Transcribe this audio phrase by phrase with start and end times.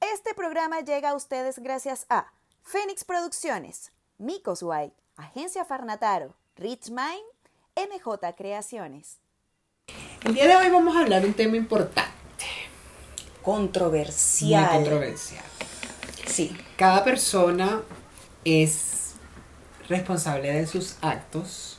[0.00, 2.26] Este programa llega a ustedes gracias a
[2.62, 7.24] Fénix Producciones, Micos White, Agencia Farnataro, Rich Mind,
[7.76, 9.18] MJ Creaciones.
[10.24, 12.12] El día de hoy vamos a hablar de un tema importante,
[13.42, 14.64] Controversial.
[14.64, 15.44] muy controversial.
[16.26, 17.82] Sí, Cada persona
[18.44, 19.14] es
[19.88, 21.78] responsable de sus actos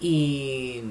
[0.00, 0.82] y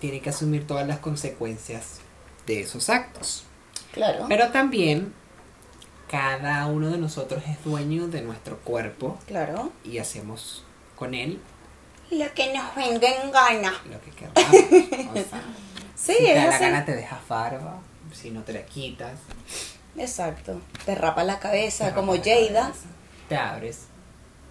[0.00, 2.00] tiene que asumir todas las consecuencias
[2.46, 3.44] de esos actos.
[3.92, 4.26] claro.
[4.28, 5.12] Pero también
[6.10, 9.72] cada uno de nosotros es dueño de nuestro cuerpo Claro.
[9.84, 10.64] y hacemos
[10.96, 11.40] con él
[12.10, 13.72] Lo que nos venga en gana.
[13.90, 15.10] lo que queramos.
[15.10, 15.42] O sea,
[15.96, 17.78] Sí, si te da la gana te dejas barba,
[18.12, 19.18] si no te la quitas.
[19.96, 20.60] Exacto.
[20.84, 22.72] Te rapa la cabeza te como Jada.
[23.28, 23.86] Te abres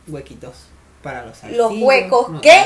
[0.08, 0.54] huequitos
[1.04, 2.64] para los Los huecos, no ¿qué?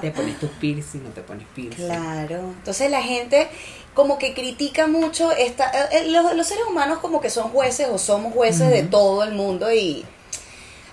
[0.00, 1.86] Te, pones tus piercing, no te pones piercing.
[1.86, 2.36] Claro.
[2.58, 3.48] Entonces la gente
[3.94, 7.88] como que critica mucho esta eh, eh, los, los seres humanos como que son jueces
[7.90, 10.04] o somos jueces de todo el mundo y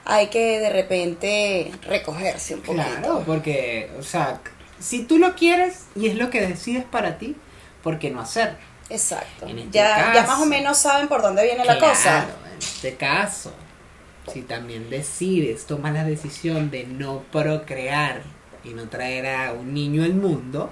[0.06, 2.86] hay que de repente recogerse un poquito.
[2.86, 4.40] Claro, porque, o sea,
[4.80, 7.36] si tú lo quieres y es lo que decides para ti,
[7.84, 8.58] ¿por qué no hacerlo?
[8.90, 9.48] Exacto.
[9.48, 12.26] Este ya, ya más o menos saben por dónde viene la Claro, cosa.
[12.54, 13.54] En este caso,
[14.32, 18.22] si también decides, tomas la decisión de no procrear
[18.64, 20.70] y no traer a un niño al mundo,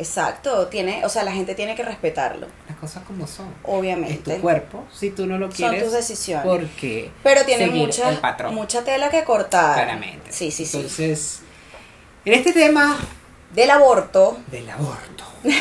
[0.00, 3.48] Exacto, tiene, o sea, la gente tiene que respetarlo, las cosas como son.
[3.48, 4.34] Es obviamente.
[4.36, 6.46] tu cuerpo, si tú no lo Son quieres, tus decisiones.
[6.46, 8.18] ¿por qué Pero tiene mucha,
[8.50, 9.74] mucha tela que cortar.
[9.74, 10.32] Claramente.
[10.32, 10.78] Sí, sí, sí.
[10.78, 11.40] Entonces,
[12.24, 12.98] en este tema
[13.54, 15.24] Del aborto, del aborto,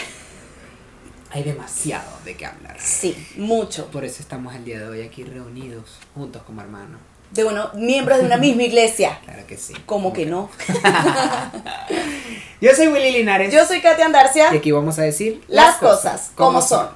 [1.32, 2.78] hay demasiado de qué hablar.
[2.80, 3.88] sí, mucho.
[3.88, 7.00] Por eso estamos el día de hoy aquí reunidos, juntos como hermanos.
[7.32, 9.20] De uno, miembros de una misma iglesia.
[9.26, 9.74] Claro que sí.
[9.86, 10.50] Como que no.
[12.62, 13.54] Yo soy Willy Linares.
[13.54, 14.54] Yo soy Katia Andarcia.
[14.54, 16.90] Y aquí vamos a decir Las cosas como son.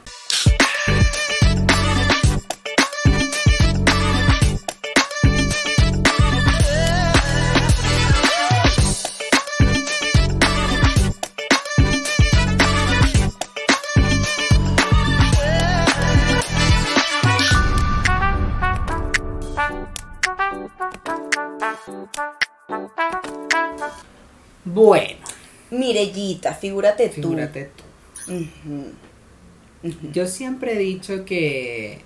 [25.73, 27.29] Mirellita, figúrate tú.
[27.29, 27.83] figúrate tú.
[30.13, 31.99] Yo siempre he dicho que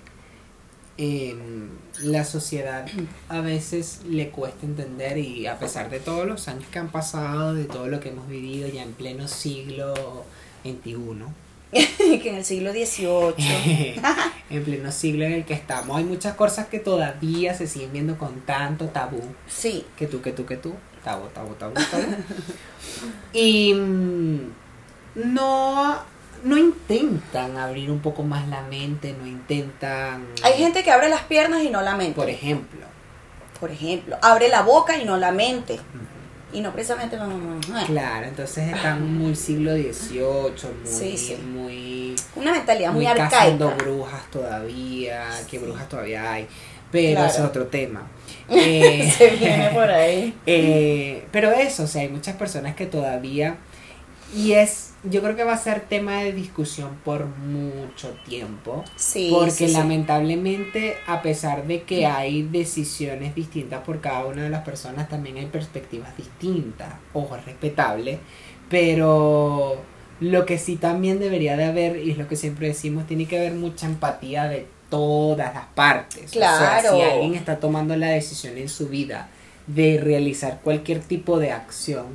[0.96, 1.68] em,
[2.02, 2.86] la sociedad
[3.28, 7.54] a veces le cuesta entender y a pesar de todos los años que han pasado,
[7.54, 10.24] de todo lo que hemos vivido ya en pleno siglo
[10.64, 10.98] XXI,
[12.20, 14.00] que en el siglo XVIII.
[14.50, 18.18] en pleno siglo en el que estamos, hay muchas cosas que todavía se siguen viendo
[18.18, 19.22] con tanto tabú.
[19.46, 20.74] Sí, que tú, que tú, que tú,
[21.08, 22.04] tabú, tabú, tabú, tabú.
[23.32, 24.38] y mm,
[25.34, 25.98] no,
[26.44, 30.26] no intentan abrir un poco más la mente, no intentan...
[30.42, 32.14] hay gente que abre las piernas y no la mente.
[32.14, 32.80] Por ejemplo,
[33.58, 35.78] Por ejemplo, abre la boca y no la mente.
[36.52, 37.16] Y no precisamente.
[37.18, 40.20] ah, claro, entonces están muy siglo XVIII,
[40.82, 41.36] muy, Sí, sí.
[41.36, 43.66] muy, Una mentalidad muy, muy arcaica.
[43.76, 46.46] brujas todavía, que brujas todavía hay,
[46.90, 47.28] pero Claro.
[47.30, 48.02] ese es otro tema.
[48.50, 50.34] Eh, Se viene por ahí.
[50.46, 53.58] Eh, pero eso, o sea, hay muchas personas que todavía,
[54.34, 59.30] y es, yo creo que va a ser tema de discusión por mucho tiempo, Sí.
[59.32, 59.72] porque sí, sí.
[59.72, 65.36] lamentablemente, a pesar de que hay decisiones distintas por cada una de las personas, también
[65.38, 68.18] hay perspectivas distintas, ojo, es respetable,
[68.68, 69.82] pero
[70.20, 73.38] lo que sí también debería de haber, y es lo que siempre decimos, tiene que
[73.38, 76.24] haber mucha empatía de todas las partes.
[76.26, 76.96] O sea, Claro.
[76.96, 79.28] si alguien está tomando la decisión en su vida
[79.66, 82.06] de realizar cualquier tipo de acción,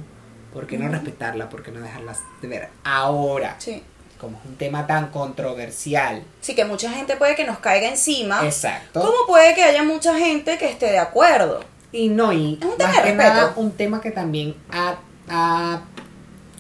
[0.54, 1.50] ¿por qué no respetarla?
[1.50, 2.70] ¿Por qué no dejarla de ver?
[2.84, 3.84] Ahora, Sí.
[4.20, 6.24] como es un tema tan controversial.
[6.42, 8.44] Sí, que mucha gente puede que nos caiga encima.
[8.46, 9.02] Exacto.
[9.02, 11.60] Como puede que haya mucha gente que esté de acuerdo.
[11.92, 13.34] Y no, y Es un tema más de que respeto.
[13.34, 14.96] nada un tema que también ha,
[15.30, 15.82] ha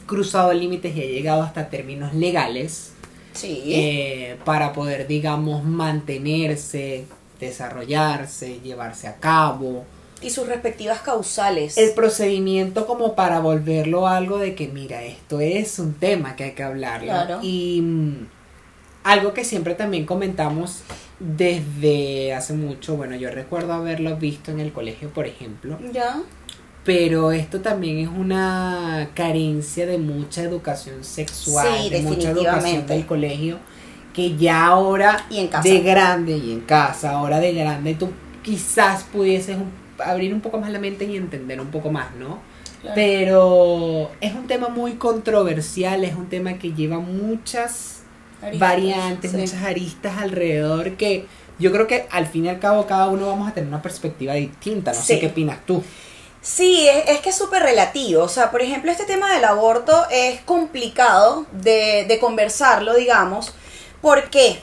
[0.05, 2.92] cruzado límites y ha llegado hasta términos legales
[3.33, 3.63] Sí.
[3.73, 7.05] eh, para poder, digamos, mantenerse,
[7.39, 9.85] desarrollarse, llevarse a cabo.
[10.21, 11.77] y sus respectivas causales.
[11.77, 16.51] El procedimiento como para volverlo algo de que, mira, esto es un tema que hay
[16.53, 17.07] que hablarlo.
[17.11, 17.39] Claro.
[17.41, 18.27] Y mm,
[19.03, 20.83] algo que siempre también comentamos
[21.19, 26.21] desde hace mucho, bueno, yo recuerdo haberlo visto en el colegio, por ejemplo, Ya.
[26.85, 33.05] Pero esto también es una carencia de mucha educación sexual, Sí, de mucha educación del
[33.05, 33.57] colegio,
[34.13, 35.67] que ya ahora Y en casa.
[35.67, 38.09] de grande y en casa, ahora de grande, tú
[38.43, 39.71] quizás pudieses un-
[40.03, 42.39] abrir un poco más la mente y entender un poco más, ¿no?
[42.81, 42.95] Claro.
[42.95, 48.01] Pero es un tema muy controversial, es un tema que lleva muchas
[48.41, 49.37] Aristas, variantes, sí.
[49.37, 51.25] muchas aristas alrededor que
[51.59, 54.33] yo creo que al fin y al cabo cada uno vamos a tener una perspectiva
[54.33, 54.91] distinta.
[54.91, 55.05] No Sí.
[55.13, 55.81] sé qué opinas tú.
[56.43, 58.23] Sí, es, es que es súper relativo.
[58.23, 63.53] O sea, por ejemplo, este tema del aborto es complicado de, de conversarlo, digamos,
[64.01, 64.59] porque,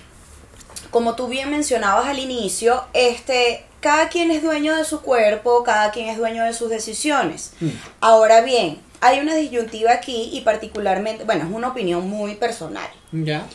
[0.91, 5.91] como tú bien mencionabas al inicio, este, cada quien es dueño de su cuerpo, cada
[5.91, 7.55] quien es dueño de sus decisiones.
[7.61, 7.71] Mm.
[8.00, 12.88] Ahora bien, hay una disyuntiva aquí y particularmente, bueno, es una opinión muy personal.
[13.11, 13.47] ¿Ya?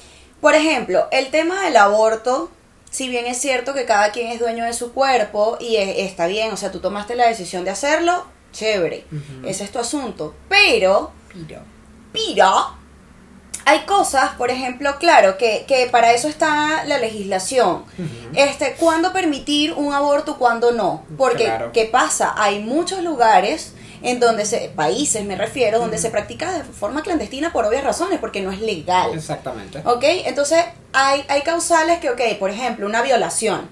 [0.41, 2.49] Por ejemplo, el tema del aborto,
[2.95, 6.27] si bien es cierto que cada quien es dueño de su cuerpo y e- está
[6.27, 9.05] bien, o sea, tú tomaste la decisión de hacerlo, chévere,
[9.45, 10.33] ese es tu asunto.
[10.47, 11.59] Pero, Piro.
[12.13, 12.75] pero,
[13.65, 17.83] hay cosas, por ejemplo, claro, que, que para eso está la legislación.
[18.33, 21.03] Este, ¿cuándo permitir un aborto, cuándo no?
[21.17, 21.71] Porque, Claro.
[21.73, 22.33] ¿qué pasa?
[22.37, 23.73] Hay muchos lugares
[24.05, 28.19] en donde se, países me refiero, donde se practica de forma clandestina por obvias razones,
[28.19, 29.11] porque no es legal.
[29.13, 29.81] Exactamente.
[29.83, 30.03] ¿Ok?
[30.25, 30.63] Entonces,
[30.93, 33.67] hay, hay causales que, ok, por ejemplo, una violación.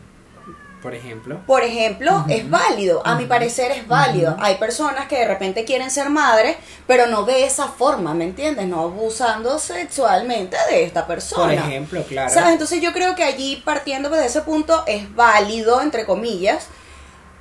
[0.81, 1.39] Por ejemplo.
[1.45, 4.35] Por ejemplo, es válido, a mi parecer es válido.
[4.39, 6.57] Hay personas que de repente quieren ser madres,
[6.87, 8.67] pero no de esa forma, ¿me entiendes?
[8.67, 11.61] No abusando sexualmente de esta persona.
[11.61, 12.33] Por ejemplo, claro.
[12.33, 12.51] ¿Sabes?
[12.51, 16.67] Entonces yo creo que allí, partiendo de ese punto, es válido, entre comillas,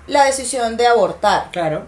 [0.07, 1.51] la decisión de abortar.
[1.51, 1.87] Claro.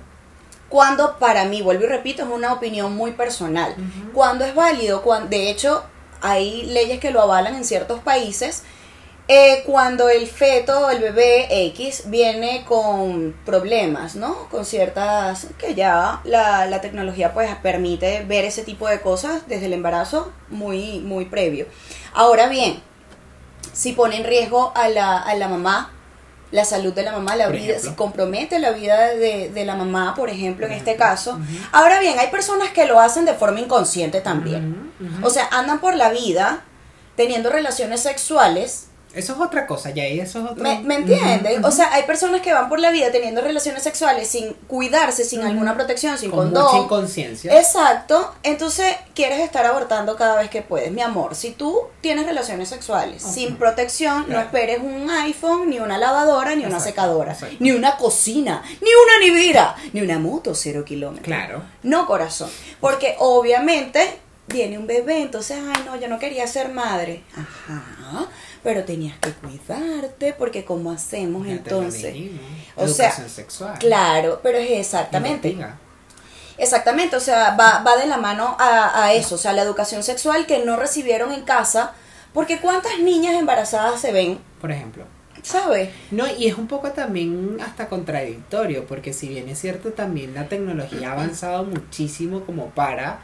[0.68, 3.76] Cuando para mí, vuelvo y repito, es una opinión muy personal.
[4.12, 5.84] Cuando es válido, cuando, de hecho,
[6.20, 8.62] hay leyes que lo avalan en ciertos países.
[9.26, 14.48] eh, cuando el feto, el bebé X, viene con problemas, ¿no?
[14.50, 15.46] Con ciertas.
[15.58, 20.30] que ya la, la tecnología pues permite ver ese tipo de cosas desde el embarazo
[20.50, 21.66] muy, muy previo.
[22.12, 22.82] Ahora bien,
[23.72, 25.90] si pone en riesgo a la, a la mamá,
[26.54, 27.90] la salud de la mamá, la Por vida, ejemplo.
[27.90, 31.40] si compromete la vida de, de la mamá, por ejemplo, en este caso.
[31.72, 34.92] Ahora bien, hay personas que lo hacen de forma inconsciente también.
[35.22, 36.62] O sea, andan por la vida
[37.16, 38.86] teniendo relaciones sexuales.
[39.14, 40.62] Eso es otra cosa, ya eso es otro.
[40.62, 41.64] ¿Me, me entiendes?
[41.64, 45.42] O sea, hay personas que van por la vida teniendo relaciones sexuales sin cuidarse, sin
[45.42, 46.64] alguna protección, sin con condón.
[46.64, 47.58] mucha inconsciencia.
[47.58, 50.90] Exacto, entonces quieres estar abortando cada vez que puedes.
[50.90, 55.98] Mi amor, si tú tienes relaciones sexuales sin protección, no esperes un iPhone, ni una
[55.98, 57.56] lavadora, ni una secadora, exacto.
[57.60, 61.24] ni una cocina, ni una nevera, ni una moto cero kilómetros.
[61.24, 61.62] Claro.
[61.82, 62.50] No, corazón.
[62.80, 67.22] Porque obviamente viene un bebé, entonces, ay, no, yo no quería ser madre.
[67.34, 68.28] Ajá,
[68.64, 72.12] pero tenías que cuidarte, porque ¿cómo hacemos Ya entonces?
[72.14, 72.40] dijimos.
[72.74, 73.78] O sea, Educación sexual.
[73.78, 75.56] Claro, pero es exactamente.
[76.56, 80.02] Exactamente, o sea, va, va de la mano a, a eso, o sea, la educación
[80.02, 81.92] sexual que no recibieron en casa,
[82.32, 85.04] porque cuántas niñas embarazadas se ven, Por ejemplo.
[85.42, 85.90] ¿sabes?
[86.10, 90.48] No, y es un poco también hasta contradictorio, porque si bien es cierto, también la
[90.48, 93.18] tecnología ha avanzado muchísimo como para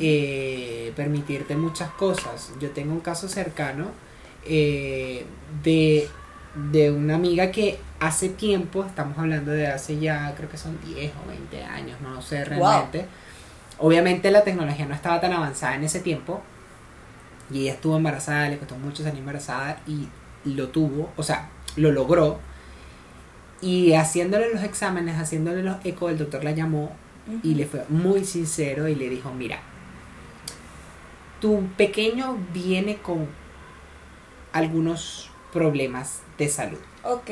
[0.00, 2.50] eh, permitirte muchas cosas.
[2.60, 3.86] Yo tengo un caso cercano
[4.46, 5.24] eh,
[5.62, 6.08] de,
[6.72, 11.12] de una amiga que hace tiempo, estamos hablando de hace ya, creo que son 10
[11.24, 13.06] o 20 años, no lo sé realmente.
[13.78, 16.42] Obviamente la tecnología no estaba tan avanzada en ese tiempo.
[17.50, 20.08] Y ella estuvo embarazada, le costó mucho salir embarazada y
[20.44, 22.38] lo tuvo, o sea, lo logró.
[23.60, 26.92] Y haciéndole los exámenes, haciéndole los ecos, el doctor la llamó
[27.42, 29.60] y le fue muy sincero y le dijo, mira,
[31.40, 33.28] tu pequeño viene con
[34.52, 36.78] algunos problemas de salud.
[37.04, 37.30] Ok,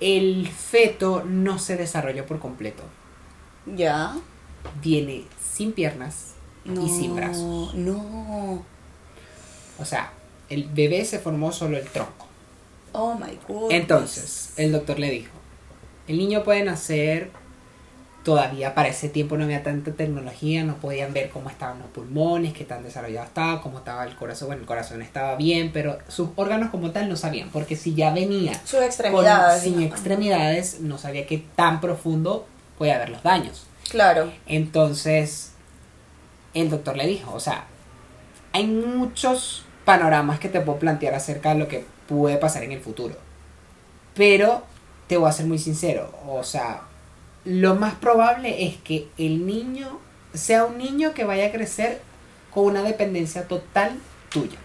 [0.00, 2.82] El feto no se desarrolló por completo.
[3.66, 4.16] ya.
[4.82, 7.74] Viene sin piernas No, y sin brazos.
[7.74, 8.64] No.
[9.78, 10.10] O sea,
[10.48, 12.26] el bebé se formó solo el tronco.
[12.92, 13.70] Oh my god.
[13.70, 15.32] Entonces, el doctor le dijo,
[16.08, 17.30] el niño puede nacer,
[18.24, 22.54] todavía para ese tiempo no había tanta tecnología, no podían ver cómo estaban los pulmones,
[22.54, 26.30] qué tan desarrollado estaba, cómo estaba el corazón, bueno, el corazón estaba bien, pero sus
[26.36, 29.62] órganos como tal no sabían, porque si ya venía Sus con- extremidades.
[29.62, 32.46] sin extremidades, no sabía qué tan profundo
[32.78, 33.66] puede haber los daños.
[33.90, 34.32] Claro.
[34.46, 35.52] Entonces,
[36.54, 37.66] el doctor le dijo, o sea,
[38.52, 42.80] hay muchos panoramas que te puedo plantear acerca de lo que puede pasar en el
[42.80, 43.16] futuro.
[44.14, 44.62] Pero
[45.08, 46.82] te voy a ser muy sincero, o sea,
[47.44, 50.00] lo más probable es que el niño
[50.32, 52.00] sea un niño que vaya a crecer
[52.50, 53.98] con una dependencia total
[54.30, 54.58] tuya.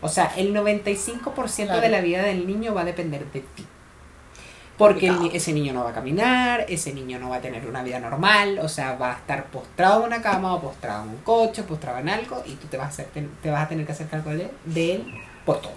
[0.00, 1.80] O sea, el 95% Claro.
[1.80, 3.66] de la vida del niño va a depender de ti.
[4.78, 7.82] Porque el ese niño no va a caminar, ese niño no va a tener una
[7.82, 11.16] vida normal, o sea, va a estar postrado en una cama o postrado en un
[11.18, 13.08] coche, postrado en algo, y tú te vas a, hacer,
[13.42, 15.06] te vas a tener que hacer cargo de, de él
[15.44, 15.74] por todo.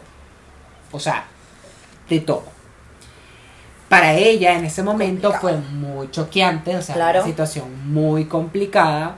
[0.91, 1.25] O sea,
[2.09, 2.54] de todo.
[3.99, 5.61] Para ella en ese momento Complicado.
[5.63, 7.19] fue muy choqueante, o sea, Claro.
[7.19, 9.17] una situación muy complicada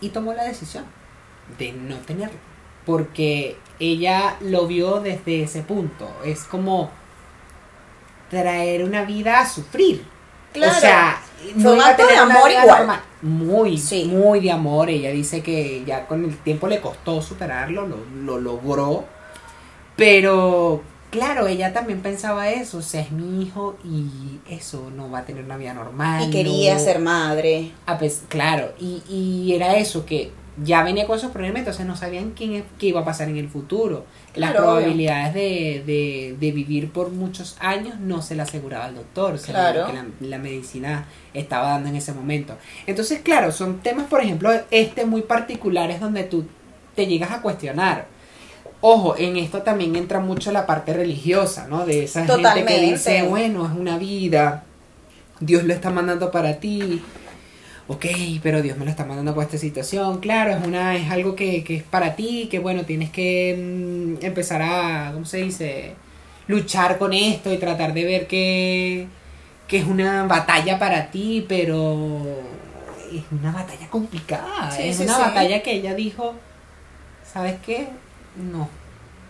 [0.00, 0.84] y tomó la decisión
[1.58, 2.38] de no tenerlo,
[2.84, 6.90] porque ella lo vio desde ese punto, es como
[8.30, 10.04] traer una vida a sufrir.
[10.52, 10.72] Claro.
[10.76, 11.20] O sea,
[11.60, 12.66] Fue un iba a acto de amor igual.
[12.78, 13.00] normal.
[13.22, 14.04] Muy, Sí.
[14.06, 14.88] muy de amor.
[14.88, 19.04] Ella dice que ya con el tiempo le costó superarlo, lo, lo logró.
[19.96, 20.82] Pero,
[21.16, 22.78] claro, ella también pensaba eso.
[22.78, 26.28] O sea, es mi hijo y eso no va a tener una vida normal.
[26.28, 27.72] Y quería no- ser madre.
[27.86, 30.30] a pes- claro, y, y era eso, que
[30.62, 33.36] ya venía con esos problemas, entonces no sabían quién, es- qué iba a pasar en
[33.36, 34.06] el futuro.
[34.34, 38.94] Las Claro, probabilidades de, de, de vivir por muchos años no se le aseguraba el
[38.94, 39.80] doctor, o sea, Claro.
[39.80, 42.56] lo que la, la medicina estaba dando en ese momento.
[42.86, 46.44] Entonces, claro, son temas, por ejemplo, este muy particulares donde tú
[46.94, 48.06] te llegas a cuestionar.
[48.80, 51.86] Ojo, en esto también entra mucho la parte religiosa, ¿no?
[51.86, 52.80] De esa gente que Totalmente.
[52.80, 54.64] dice, bueno, es una vida,
[55.40, 57.02] Dios lo está mandando para ti.
[57.88, 58.04] Ok,
[58.42, 60.18] pero Dios me lo está mandando por esta situación.
[60.20, 64.24] Claro, es una es algo que, que es para ti, que bueno, tienes que mm,
[64.24, 65.94] empezar a, ¿cómo se dice?
[66.48, 69.06] Luchar con esto y tratar de ver que,
[69.68, 72.26] que es una batalla para ti, pero
[73.12, 74.70] es una batalla complicada.
[74.70, 75.20] Sí, es sí, una sí.
[75.22, 76.34] batalla que ella dijo,
[77.24, 77.88] ¿sabes qué?
[78.36, 78.68] No.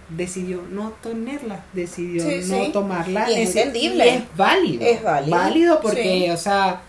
[0.09, 2.71] Decidió no tenerla, decidió Sí, no sí.
[2.73, 3.29] tomarla.
[3.31, 4.07] Y es Ese- entendible.
[4.07, 4.87] y es válido.
[4.87, 6.31] Es válido, Válido porque, sí.
[6.31, 6.81] o sea,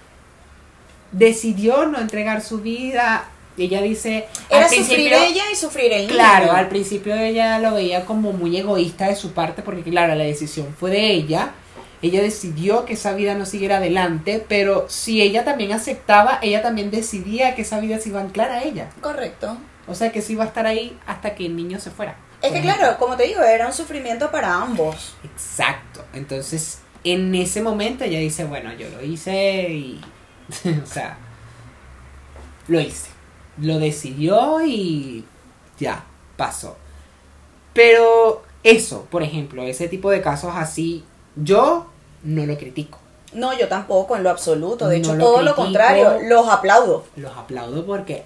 [1.12, 3.25] decidió no entregar su vida.
[3.57, 4.27] Ella dice.
[4.50, 6.13] Era al sufrir ella y sufrir el niño.
[6.13, 10.24] Claro, al principio ella lo veía como muy egoísta de su parte, porque claro, la
[10.25, 11.53] decisión fue de ella.
[12.03, 16.91] Ella decidió que esa vida no siguiera adelante, pero si ella también aceptaba, ella también
[16.91, 18.89] decidía que esa vida se iba a anclar a ella.
[19.01, 19.57] Correcto.
[19.88, 22.17] O sea, que se iba a estar ahí hasta que el niño se fuera.
[22.41, 25.15] Es que claro, como te digo, era un sufrimiento para ambos.
[25.24, 26.03] Exacto.
[26.13, 30.01] Entonces, en ese momento ella dice, bueno, yo lo hice y...
[30.84, 31.17] o sea,
[32.67, 33.10] lo hice.
[33.58, 35.25] Lo decidió y
[35.79, 36.03] ya,
[36.36, 36.77] pasó.
[37.74, 41.03] Pero eso, por ejemplo, ese tipo de casos así,
[41.36, 41.88] yo
[42.24, 43.00] no lo critico.
[43.34, 44.88] No, yo tampoco, en lo absoluto.
[44.88, 47.06] De No hecho, lo todo lo contrario, los aplaudo.
[47.15, 48.25] Los aplaudo porque,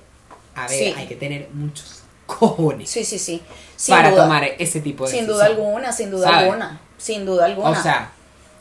[0.56, 0.94] a ver, Sí.
[0.98, 3.42] hay que tener muchos cojones Sí, sí, sí.
[3.76, 4.24] Sin para duda.
[4.24, 6.80] tomar ese tipo de Sin duda alguna, sin duda alguna.
[6.98, 7.70] Sin duda alguna.
[7.72, 8.12] O sea,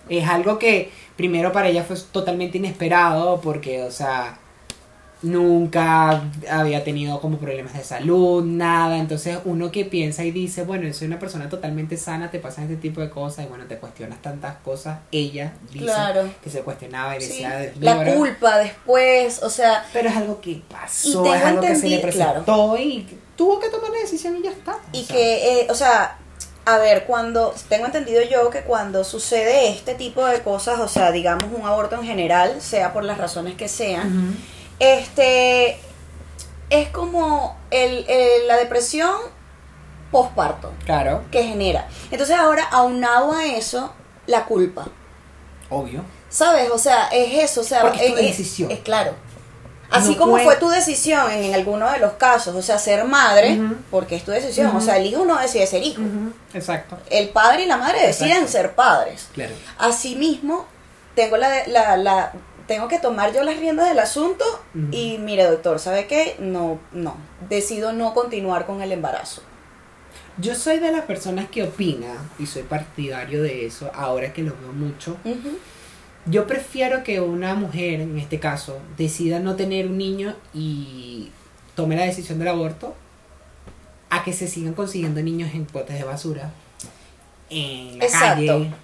[0.08, 4.38] es algo que primero para ella fue totalmente inesperado porque, o sea,
[5.22, 8.98] nunca había tenido como problemas de salud, nada.
[8.98, 12.76] Entonces uno que piensa y dice, bueno, soy una persona totalmente sana, te pasan este
[12.76, 14.98] tipo de cosas y bueno, te cuestionas tantas cosas.
[15.12, 16.30] Ella dice Claro.
[16.42, 18.14] que se cuestionaba y Sí, decía, "Dios mío, la ahora-".
[18.14, 22.76] culpa después, o sea, Pero es algo que pasó, es algo que se le presentó
[22.78, 24.72] y tuvo que tomar la decisión y ya está.
[24.72, 26.16] O y sea, que, eh, o sea,
[26.66, 31.10] a ver, cuando, tengo entendido yo que cuando sucede este tipo de cosas, o sea,
[31.10, 34.36] digamos un aborto en general, sea por las razones que sean,
[34.80, 35.78] este,
[36.70, 39.12] es como el, el- la depresión
[40.10, 41.86] posparto Claro, que genera.
[42.10, 43.92] Entonces ahora, aunado a eso,
[44.26, 44.88] la culpa.
[45.68, 46.02] obvio.
[46.28, 46.70] ¿Sabes?
[46.70, 48.70] O sea, es eso, o sea, Porque es tu decisión.
[48.70, 49.14] es claro.
[49.90, 53.02] Así No como puede- fue tu decisión en, alguno de los casos, o sea, ser
[53.04, 53.60] madre,
[53.90, 56.00] porque es tu decisión, o sea, el hijo no decide ser hijo.
[56.54, 56.96] Exacto.
[57.10, 58.52] El padre y la madre deciden Exacto.
[58.52, 59.28] ser padres.
[59.34, 59.52] Claro.
[59.78, 60.66] Asimismo,
[61.16, 62.32] tengo la, la, la
[62.70, 64.44] tengo que tomar yo las riendas del asunto
[64.92, 66.36] y mire, doctor, ¿sabe qué?
[66.38, 67.16] No, no,
[67.48, 69.42] decido no continuar con el embarazo.
[70.38, 74.52] Yo soy de las personas que opina, y soy partidario de eso, ahora que lo
[74.52, 75.16] veo mucho.
[76.26, 81.32] Yo prefiero que una mujer, en este caso, decida no tener un niño y
[81.74, 82.94] tome la decisión del aborto,
[84.10, 86.52] a que se sigan consiguiendo niños en potes de basura,
[87.50, 88.36] en la Exacto.
[88.36, 88.74] calle, niños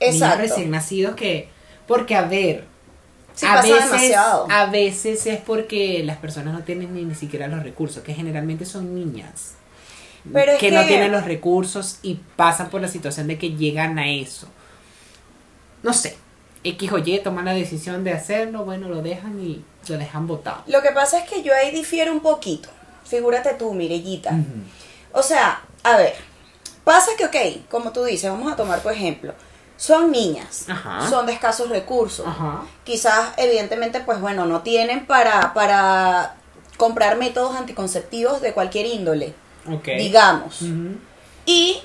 [0.00, 0.38] Exacto.
[0.38, 1.56] recién nacidos que...
[1.86, 2.66] Porque, a ver,
[3.38, 4.46] Sí, a, pasa veces, demasiado.
[4.50, 8.64] a veces es porque las personas no tienen ni, ni siquiera los recursos, que generalmente
[8.64, 9.52] son niñas.
[10.32, 13.96] Pero es que, no tienen los recursos y pasan por la situación de que llegan
[14.00, 14.48] a eso.
[15.84, 16.16] No sé,
[16.64, 20.64] X o Y toman la decisión de hacerlo, bueno, lo dejan y lo dejan botado.
[20.66, 22.68] Lo que pasa es que yo ahí difiero un poquito.
[23.04, 24.36] Figúrate tú, Mirellita.
[25.12, 26.14] O sea, a ver,
[26.82, 29.32] pasa que, ok, como tú dices, vamos a tomar por ejemplo,
[29.78, 31.08] son niñas, Ajá.
[31.08, 32.26] son de escasos recursos.
[32.26, 32.62] Ajá.
[32.84, 36.34] Quizás, evidentemente, pues bueno, no tienen para, para
[36.76, 39.34] comprar métodos anticonceptivos de cualquier índole,
[39.84, 40.60] digamos.
[41.46, 41.80] Y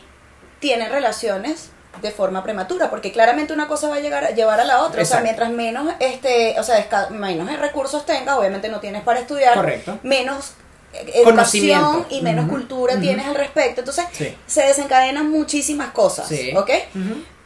[0.59, 1.69] tienen relaciones
[2.01, 5.03] de forma prematura, porque claramente una cosa va a llegar a llevar a la otra.
[5.03, 9.53] O sea, mientras menos este, o sea, menos recursos tengas, obviamente no tienes para estudiar,
[9.53, 9.99] Correcto.
[10.01, 10.53] menos
[10.93, 13.81] eh, educación y menos cultura tienes al respecto.
[13.81, 14.35] Entonces, Sí.
[14.47, 16.51] se desencadenan muchísimas cosas, Sí.
[16.55, 16.69] ¿ok?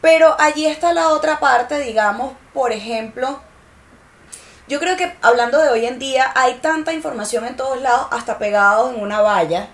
[0.00, 3.40] Pero allí está la otra parte, digamos, por ejemplo,
[4.68, 8.38] yo creo que hablando de hoy en día hay tanta información en todos lados, hasta
[8.38, 9.68] pegados en una valla,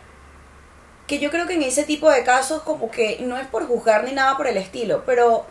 [1.06, 4.04] que yo creo que en ese tipo de casos como que no es por juzgar
[4.04, 5.46] ni nada por el estilo, pero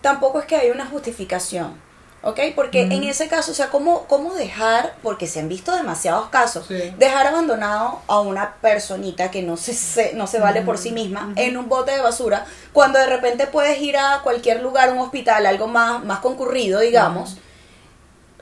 [0.00, 1.87] tampoco es que hay una justificación.
[2.22, 2.40] ¿Ok?
[2.56, 6.66] Porque en ese caso, o sea, ¿cómo, ¿cómo dejar, porque se han visto demasiados casos,
[6.66, 6.92] Sí.
[6.98, 11.32] dejar abandonado a una personita que no se, se- no se vale por sí misma
[11.36, 15.46] en un bote de basura, cuando de repente puedes ir a cualquier lugar, un hospital,
[15.46, 17.36] algo más, más concurrido, digamos,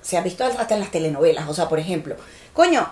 [0.00, 2.16] se ha visto hasta en las telenovelas, o sea, por ejemplo,
[2.54, 2.88] coño,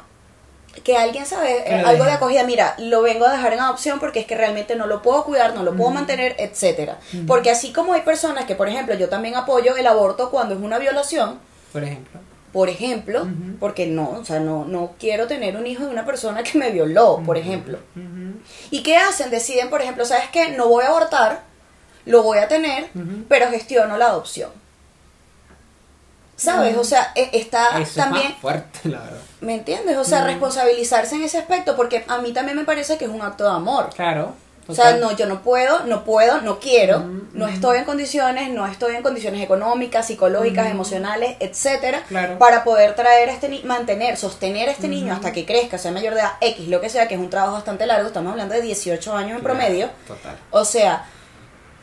[0.83, 4.01] que alguien sabe Que eh, algo de acogida, mira, lo vengo a dejar en adopción
[4.01, 6.99] porque es que realmente no lo puedo cuidar, no lo puedo mantener, etcétera.
[7.27, 10.61] Porque así como hay personas que, por ejemplo, yo también apoyo el aborto cuando es
[10.61, 11.39] una violación,
[11.73, 12.21] Por ejemplo.
[12.53, 13.27] por ejemplo,
[13.61, 16.71] porque no, o sea, no, no quiero tener un hijo de una persona que me
[16.71, 17.79] violó, por ejemplo.
[18.71, 19.31] ¿Y qué hacen?
[19.31, 20.49] Deciden, por ejemplo, ¿sabes qué?
[20.51, 21.43] No voy a abortar,
[22.07, 22.89] lo voy a tener,
[23.29, 24.51] pero gestiono la adopción.
[26.37, 26.77] ¿Sabes?
[26.77, 28.27] O sea, e- está Eso también...
[28.27, 29.19] es más fuerte, la verdad.
[29.41, 29.97] ¿Me entiendes?
[29.99, 33.23] O sea, responsabilizarse en ese aspecto, porque a mí también me parece que es un
[33.23, 33.91] acto de amor.
[33.95, 34.35] Claro.
[34.67, 37.01] O sea, no, yo no puedo, no puedo, no quiero,
[37.35, 42.39] no estoy en condiciones, no estoy en condiciones económicas, psicológicas, emocionales, etcétera, Claro.
[42.39, 45.93] para poder traer a este niño, mantener, sostener a este niño hasta que crezca, sea
[45.93, 48.55] mayor de edad, X, lo que sea, que es un trabajo bastante largo, estamos hablando
[48.55, 49.91] de 18 años en Claro, promedio.
[50.07, 50.35] Total.
[50.51, 51.05] O sea,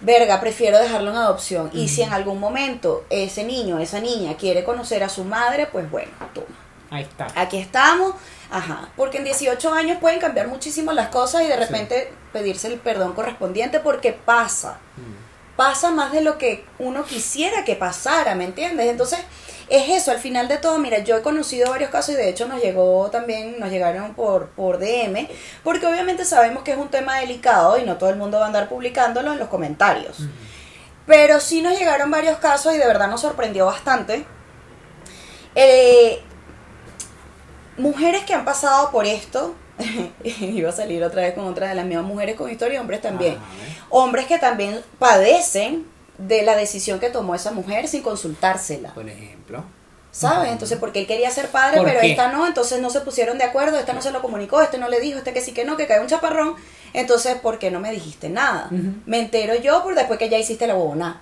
[0.02, 1.70] verga, prefiero dejarlo en adopción.
[1.74, 5.90] Y si en algún momento ese niño, esa niña quiere conocer a su madre, pues
[5.90, 6.48] bueno, toma.
[6.90, 7.28] Ahí está.
[7.36, 8.16] Aquí estamos,
[8.52, 11.60] ajá, porque en 18 años pueden cambiar muchísimo las cosas y de Sí.
[11.60, 15.56] repente pedirse el perdón correspondiente porque pasa, Mm.
[15.56, 18.88] pasa más de lo que uno quisiera que pasara, ¿me entiendes?
[18.90, 19.20] Entonces,
[19.72, 22.46] es eso, al final de todo, mira, yo he conocido varios casos y de hecho
[22.46, 25.30] nos llegó también, nos llegaron por, por DM,
[25.64, 28.48] porque obviamente sabemos que es un tema delicado y no todo el mundo va a
[28.48, 30.18] andar publicándolo en los comentarios.
[31.08, 34.26] Pero sí nos llegaron varios casos y de verdad nos sorprendió bastante.
[35.56, 36.22] Eh,
[37.78, 39.56] mujeres que han pasado por esto,
[40.24, 43.02] iba a salir otra vez con otra de las mismas mujeres con historia y hombres
[43.02, 43.38] también.
[43.40, 43.86] Ah.
[43.90, 45.86] Hombres que también padecen
[46.28, 48.94] de la decisión que tomó esa mujer sin consultársela.
[48.94, 49.64] Por ejemplo.
[50.12, 50.52] ¿Sabes?
[50.52, 52.12] Entonces, porque él quería ser padre, ¿Por pero qué?
[52.12, 54.90] esta no, entonces no se pusieron de acuerdo, esta no se lo comunicó, este no
[54.90, 56.56] le dijo, este que sí que no, que cae un chaparrón,
[56.94, 58.70] entonces, ¿por qué no me dijiste nada?
[59.06, 61.22] Me entero yo por después que ya hiciste la huevona.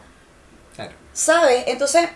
[0.76, 0.94] Claro.
[1.14, 1.66] ¿Sabes?
[1.68, 2.10] Entonces,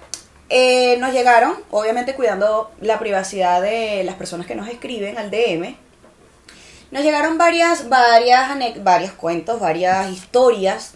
[0.50, 5.76] eh, nos llegaron, obviamente cuidando la privacidad de las personas que nos escriben al DM.
[6.90, 8.50] Nos llegaron varias, varias,
[8.84, 10.96] varios cuentos, varias historias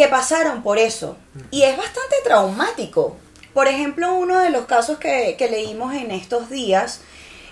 [0.00, 1.16] que pasaron por eso.
[1.50, 3.16] Y es bastante traumático.
[3.52, 7.00] Por ejemplo, uno de los casos que, que leímos en estos días,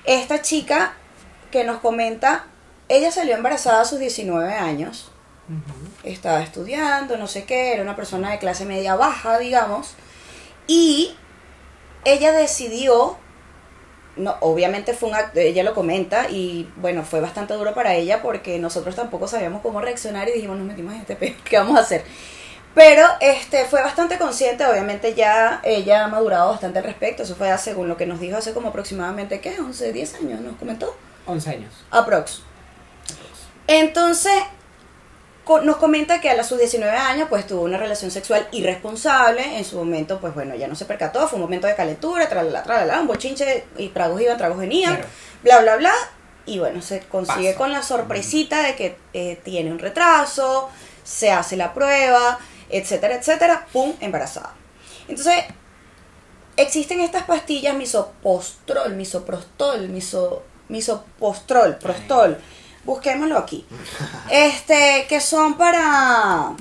[0.05, 0.95] esta chica
[1.51, 2.47] que nos comenta,
[2.89, 5.11] ella salió embarazada a sus 19 años
[6.03, 9.95] estaba estudiando, no sé qué, era una persona de clase media baja, digamos,
[10.67, 11.15] y
[12.05, 13.17] ella decidió,
[14.17, 18.23] no, obviamente fue un acto, ella lo comenta, y bueno, fue bastante duro para ella
[18.23, 21.77] porque nosotros tampoco sabíamos cómo reaccionar y dijimos, nos metimos en este pedo, ¿qué vamos
[21.79, 22.05] a hacer?
[22.79, 27.57] Pero este fue bastante consciente, obviamente ya ella ha madurado bastante al respecto, eso fue
[27.59, 29.59] según lo que nos dijo hace como aproximadamente, ¿qué?
[29.59, 30.97] 11, 10 años, nos comentó.
[31.27, 31.75] 11 años.
[31.91, 32.43] Aprox.
[33.67, 34.33] Entonces,
[35.45, 39.59] co- nos comenta que a sus 19 años, pues tuvo una relación sexual irresponsable.
[39.59, 42.63] En su momento, pues bueno, ya no se percató, fue un momento de calentura, tralala,
[42.63, 45.09] tralala, un bochinche, y tragos iban, tragos venían, Claro.
[45.43, 45.93] bla, bla, bla.
[46.47, 50.71] Y bueno, se consigue con la sorpresita de que eh, tiene un retraso,
[51.05, 52.39] se hace la prueba,
[52.71, 54.55] etcétera, etcétera, pum, embarazada.
[55.09, 55.45] Entonces,
[56.57, 62.39] existen estas pastillas misopostrol, misoprostol, miso, misopostrol, prostol.
[62.85, 63.67] Busquémoslo aquí.
[64.31, 66.53] Este, que son para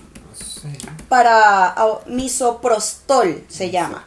[1.10, 4.06] para au- misoprostol se llama.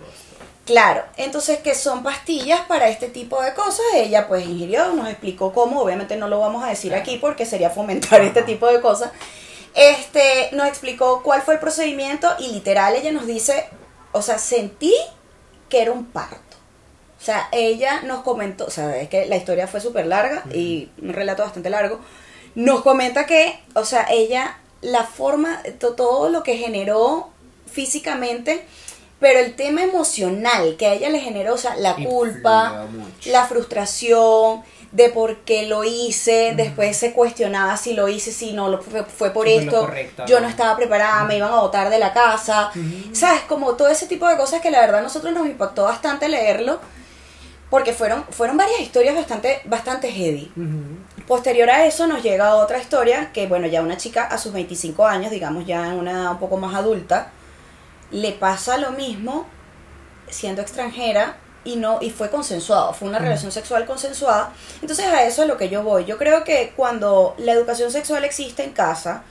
[0.66, 3.84] Claro, entonces que son pastillas para este tipo de cosas.
[3.94, 7.70] Ella pues ingirió, nos explicó cómo, obviamente no lo vamos a decir aquí porque sería
[7.70, 9.10] fomentar este tipo de cosas.
[9.74, 13.66] Este, nos explicó cuál fue el procedimiento y literal ella nos dice,
[14.12, 14.94] o sea, sentí
[15.68, 16.36] que era un parto.
[17.20, 20.88] O sea, ella nos comentó, o sea, es que la historia fue súper larga y
[21.02, 22.00] un relato bastante largo.
[22.54, 27.28] Nos comenta que, o sea, ella, la forma, to- todo lo que generó
[27.70, 28.64] físicamente,
[29.20, 32.86] pero el tema emocional que a ella le generó, o sea, la culpa,
[33.26, 38.68] la frustración de por qué lo hice, después se cuestionaba si lo hice, si no,
[38.68, 40.42] lo, fue, fue por esto, correcto, yo ¿no?
[40.42, 42.72] no estaba preparada, me iban a botar de la casa,
[43.12, 43.42] ¿sabes?
[43.42, 46.80] Como todo ese tipo de cosas que la verdad a nosotros nos impactó bastante leerlo,
[47.70, 50.50] porque fueron, fueron varias historias bastante, bastante heavy.
[51.28, 55.06] Posterior a eso nos llega otra historia que, bueno, ya una chica a sus 25
[55.06, 57.30] años, digamos ya en una edad un poco más adulta,
[58.10, 59.46] le pasa lo mismo
[60.28, 64.52] siendo extranjera y no y fue consensuado, fue una relación sexual consensuada.
[64.80, 66.04] Entonces a eso es lo que yo voy.
[66.04, 69.22] Yo creo que cuando la educación sexual existe en casa,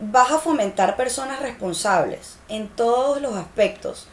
[0.00, 4.08] vas a fomentar personas responsables en todos los aspectos.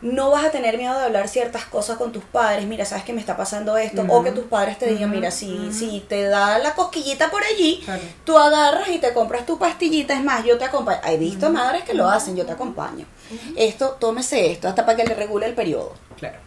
[0.00, 3.12] No vas a tener miedo de hablar ciertas cosas con tus padres, mira, sabes que
[3.12, 6.58] me está pasando esto, o que tus padres te digan, mira, si, si te da
[6.60, 8.02] la cosquillita por allí, Claro.
[8.24, 11.00] tú agarras y te compras tu pastillita, es más, yo te acompaño.
[11.04, 13.06] He visto madres que lo hacen, yo te acompaño.
[13.56, 15.94] Esto, tómese esto, hasta para que le regule el periodo.
[16.16, 16.38] Claro.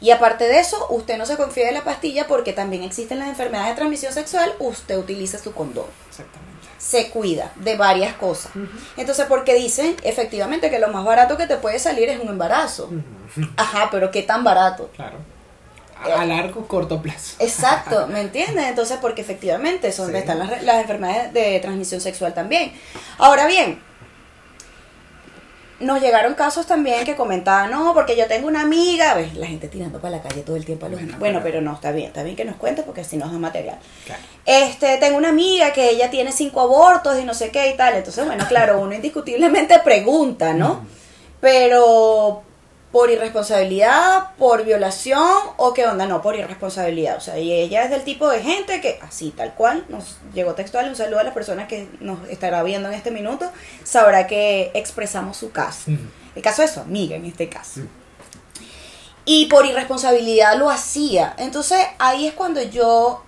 [0.00, 3.28] Y aparte de eso, usted no se confía de la pastilla porque también existen las
[3.28, 5.86] enfermedades de transmisión sexual, usted utiliza su condón.
[6.08, 6.50] Exactamente.
[6.78, 8.52] Se cuida de varias cosas.
[8.96, 12.88] Entonces, porque dicen efectivamente que lo más barato que te puede salir es un embarazo.
[13.56, 14.90] Ajá, pero ¿qué tan barato?
[14.96, 15.18] Claro.
[16.02, 17.36] A, a largo corto plazo.
[17.38, 18.64] Exacto, ¿me entiendes?
[18.66, 22.72] Entonces, porque efectivamente son donde están las, las enfermedades de transmisión sexual también.
[23.18, 23.82] Ahora bien,
[25.80, 29.68] nos llegaron casos también que comentaban, no, porque yo tengo una amiga, ves, la gente
[29.68, 31.90] tirando para la calle todo el tiempo a los Bueno, Bueno, pero- pero no, está
[31.92, 33.78] bien, está bien que nos cuentes porque así nos da material.
[34.06, 34.20] Claro.
[34.44, 37.94] Este, tengo una amiga que ella tiene cinco abortos y no sé qué y tal.
[37.94, 40.84] Entonces, bueno, claro, uno indiscutiblemente pregunta, ¿no?
[41.40, 42.42] Pero
[42.92, 45.22] por irresponsabilidad, por violación
[45.56, 47.16] o qué onda, no, por irresponsabilidad.
[47.16, 50.54] O sea, y ella es del tipo de gente que, así tal cual, nos llegó
[50.54, 53.50] textual, un saludo a las personas que nos estará viendo en este minuto,
[53.84, 55.92] sabrá que expresamos su caso.
[56.34, 57.80] El caso de su amiga en este caso.
[59.24, 61.34] Y por irresponsabilidad lo hacía.
[61.38, 63.22] Entonces ahí es cuando yo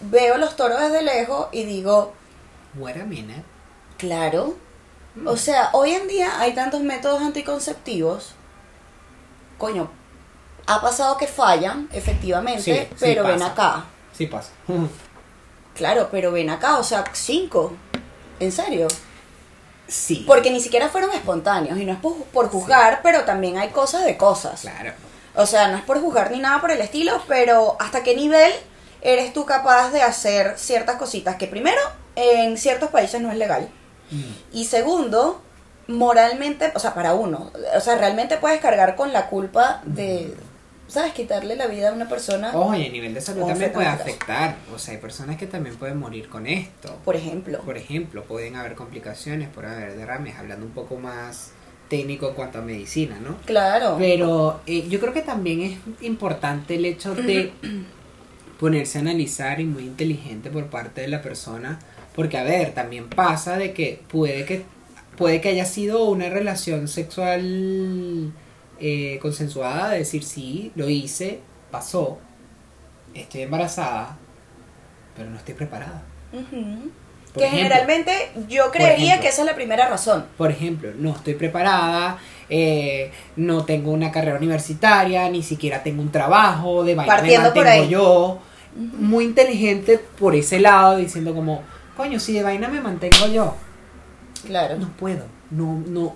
[0.00, 2.12] veo los toros desde lejos y digo,
[2.74, 3.42] Wait a minute.
[3.96, 4.54] claro.
[5.14, 5.28] Mm.
[5.28, 8.34] O sea, hoy en día hay tantos métodos anticonceptivos.
[9.58, 9.90] Coño,
[10.66, 13.84] ha pasado que fallan, efectivamente, Sí, sí pero ven acá.
[14.12, 14.50] Sí pasa.
[15.74, 17.74] Claro, pero ven acá, o sea, cinco.
[18.40, 18.88] ¿En serio?
[19.86, 20.24] Sí.
[20.26, 24.06] Porque ni siquiera fueron espontáneos y no es por, por juzgar, pero también hay cosas
[24.06, 24.62] de cosas.
[24.62, 24.92] Claro.
[25.34, 28.50] O sea, no es por juzgar ni nada por el estilo, pero hasta qué nivel
[29.02, 31.80] eres tú capaz de hacer ciertas cositas que primero
[32.14, 33.68] en ciertos países no es legal
[34.10, 34.22] Mm.
[34.52, 35.42] y segundo
[35.88, 40.34] moralmente, o sea, para uno, o sea, realmente puedes cargar con la culpa de,
[40.88, 41.12] ¿sabes?
[41.12, 44.56] Quitarle la vida a una persona, Ojo, y a nivel de salud también puede afectar.
[44.74, 46.98] O sea, hay personas que también pueden morir con esto.
[47.04, 47.60] por ejemplo.
[47.60, 51.52] Por ejemplo, pueden haber complicaciones, pueden haber derrames, hablando un poco más
[51.88, 53.36] técnico en cuanto a medicina, ¿no?
[53.44, 53.96] Claro.
[53.98, 57.52] Pero eh, yo creo que también es importante el hecho de
[58.58, 61.78] ponerse a analizar y muy inteligente por parte de la persona,
[62.14, 64.64] porque a ver, también pasa de que puede que
[65.16, 68.32] puede que haya sido una relación sexual
[68.78, 72.18] eh, consensuada, de decir sí, lo hice, pasó,
[73.14, 74.16] estoy embarazada,
[75.16, 76.02] pero no estoy preparada.
[76.30, 77.42] Que ejemplo.
[77.50, 78.12] generalmente
[78.48, 79.22] yo creería ejemplo.
[79.22, 80.26] que esa es la primera razón.
[80.36, 86.12] Por ejemplo, no estoy preparada, eh, no tengo una carrera universitaria, ni siquiera tengo un
[86.12, 87.88] trabajo, de vaina me por ahí.
[87.88, 88.38] yo.
[88.74, 91.62] Muy inteligente por ese lado, diciendo como,
[91.96, 93.54] coño, si de vaina me mantengo yo,
[94.46, 94.76] Claro.
[94.78, 96.14] no puedo, no, no,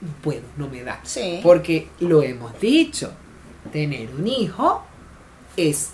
[0.00, 1.00] no puedo, no me da.
[1.02, 1.40] Sí.
[1.42, 3.12] Porque lo hemos dicho,
[3.72, 4.82] tener un hijo
[5.56, 5.90] es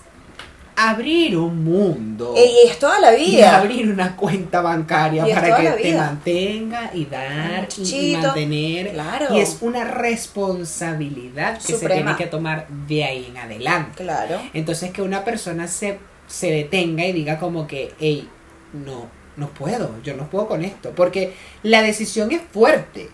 [0.78, 2.34] abrir un mundo.
[2.36, 3.56] Y es toda la Y vida.
[3.58, 8.92] abrir una cuenta bancaria Y para que te mantenga y dar y- y mantener.
[8.92, 9.34] claro.
[9.34, 14.02] Y es una responsabilidad que se tiene que tomar de ahí en adelante.
[14.04, 14.40] Claro.
[14.52, 18.28] Entonces que una persona se, se detenga y diga como que, hey,
[18.72, 20.92] no, no puedo, yo no puedo con esto.
[20.94, 23.10] Porque la decisión es fuerte.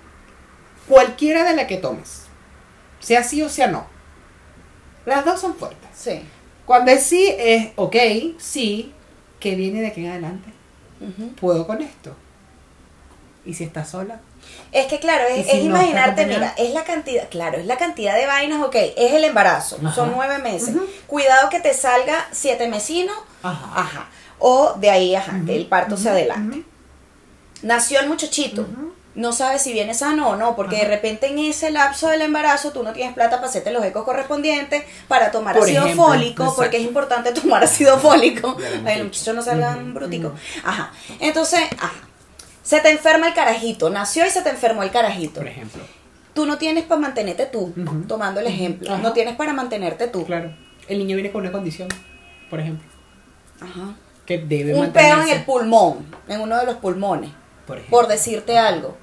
[0.88, 2.24] Cualquiera de la que tomes.
[3.00, 3.87] Sea sí o sea no.
[5.06, 5.88] Las dos son fuertes.
[5.94, 6.22] Sí.
[6.64, 7.96] Cuando es sí, es ok,
[8.38, 8.92] sí,
[9.40, 10.50] que viene de aquí en adelante.
[11.40, 12.14] Puedo con esto.
[13.44, 14.20] ¿Y si estás sola?
[14.70, 17.58] Es que claro, ¿Y es, si es no está imaginarte, mira, es la cantidad, claro,
[17.58, 19.94] es la cantidad de vainas, ok, es el embarazo, Ajá.
[19.94, 20.74] son nueve meses.
[21.06, 23.80] Cuidado que te salga siete mesinos, Ajá.
[23.80, 24.08] ajá.
[24.44, 26.64] O de ahí, ajá, que el parto se adelante.
[27.62, 28.66] Nació el muchachito,
[29.14, 32.72] no sabes si viene sano o no, porque de repente en ese lapso del embarazo
[32.72, 36.55] tú no tienes plata para hacerte los ecos correspondientes, para tomar Por ácido ejemplo, fólico,
[36.57, 40.33] porque es importante tomar ácido fólico, que los muchachos no salgan bruticos.
[40.64, 40.92] Ajá.
[41.20, 42.09] Entonces, ajá.
[42.64, 45.40] Se te enferma el carajito, nació y se te enfermó el carajito.
[45.40, 45.83] Por ejemplo.
[46.35, 47.72] Tú no tienes para mantenerte tú,
[48.09, 48.98] tomando el ejemplo.
[48.98, 50.24] No tienes para mantenerte tú.
[50.24, 50.52] Claro.
[50.88, 51.88] El niño viene con una condición,
[52.50, 52.88] por ejemplo,
[53.61, 53.94] Ajá.
[54.26, 57.30] Que debe Un peo en el pulmón, en uno de los pulmones,
[57.90, 58.96] Por decirte algo.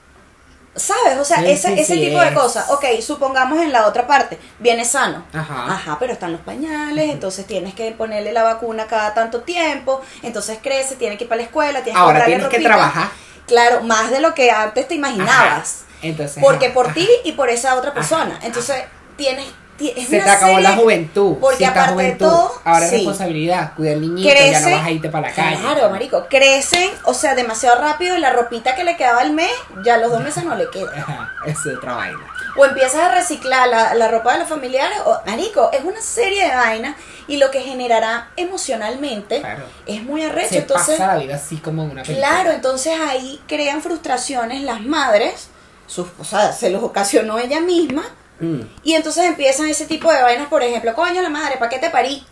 [0.75, 1.17] ¿Sabes?
[1.17, 2.69] O sea, Sí, ese, sí, ese sí, tipo de cosas.
[2.69, 5.25] Ok, supongamos en la otra parte, viene sano.
[5.34, 5.65] Ajá.
[5.73, 10.60] Ajá, pero están los pañales, entonces tienes que ponerle la vacuna cada tanto tiempo, entonces
[10.62, 12.69] crece, tiene que ir para la escuela, tienes Ahora comprarle tienes que ropita.
[12.69, 13.10] trabajar.
[13.47, 15.82] Claro, más de lo que antes te imaginabas.
[16.01, 18.36] Entonces, Porque por ti y por esa otra persona.
[18.38, 18.84] Ajá, Entonces,
[19.17, 19.53] tienes, ti-
[19.88, 21.38] es se una te acabó serie- la juventud.
[21.39, 22.96] porque si aparte de juventud, todo, ahora es sí.
[22.98, 25.58] responsabilidad, cuida al niñito, ya no vas a irte para la calle.
[25.62, 29.52] Claro, marico, crecen, o sea, demasiado rápido y la ropita que le quedaba al mes,
[29.86, 30.92] ya a los dos meses no le queda.
[31.46, 32.20] Es otra vaina.
[32.58, 36.50] O empiezas a reciclar la, la ropa de los familiares, o, marico, es una serie
[36.50, 36.96] de vainas
[37.28, 39.63] y lo que generará emocionalmente Claro.
[39.86, 40.50] es muy arrecho.
[40.50, 42.28] Se entonces, pasa la vida así como en una película.
[42.28, 45.48] claro, entonces ahí crean frustraciones las madres,
[45.88, 48.04] sus, o sea, se los ocasionó ella misma,
[48.39, 48.62] Mm.
[48.84, 51.89] y entonces empiezan ese tipo de vainas, por ejemplo, coño la madre, ¿para qué te
[51.89, 52.23] parí?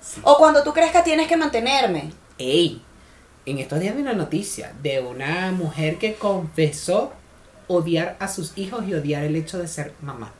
[0.00, 0.20] Sí.
[0.24, 2.10] O cuando tú crezcas tienes que mantenerme.
[2.38, 2.82] Ey,
[3.46, 7.12] en estos días vi una noticia de una mujer que confesó
[7.68, 10.32] odiar a sus hijos y odiar el hecho de ser mamá.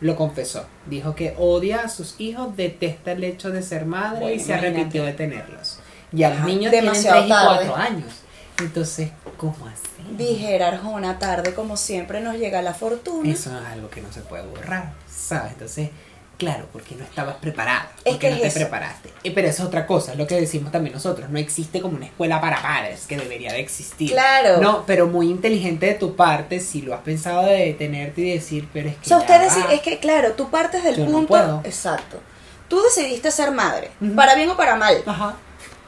[0.00, 0.64] Lo confesó.
[0.86, 4.46] Dijo que odia a sus hijos, detesta el hecho de ser madre Bueno, y se
[4.46, 4.66] imagínate.
[4.68, 5.78] arrepintió de tenerlos.
[6.12, 7.66] Ajá, niños tienen demasiado 3 y tarde.
[7.66, 8.12] 4 años.
[8.60, 10.16] Entonces, ¿cómo así?
[10.16, 13.30] Dijera Arjona, tarde como siempre nos llega la fortuna.
[13.32, 15.52] Eso es algo que no se puede borrar, ¿sabes?
[15.52, 15.88] Entonces,
[16.36, 18.58] claro, porque no estabas preparada, Es porque que no es te eso.
[18.58, 19.08] preparaste.
[19.24, 21.30] Eh, Pero eso es otra cosa, es lo que decimos también nosotros.
[21.30, 24.10] No existe como una escuela para padres, que debería de existir.
[24.10, 24.58] Claro.
[24.60, 28.68] No, pero muy inteligente de tu parte si lo has pensado de detenerte y decir,
[28.72, 29.04] pero es que.
[29.04, 31.28] O sea, usted decir, es que claro, tú partes del Yo no punto.
[31.28, 31.60] puedo.
[31.64, 32.20] Exacto.
[32.68, 35.02] Tú decidiste ser madre, para bien o para mal.
[35.04, 35.34] Ajá.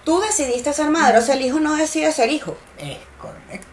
[0.04, 2.56] Tú decidiste ser madre, o sea, el hijo no decide ser hijo.
[2.78, 3.66] Es correcto.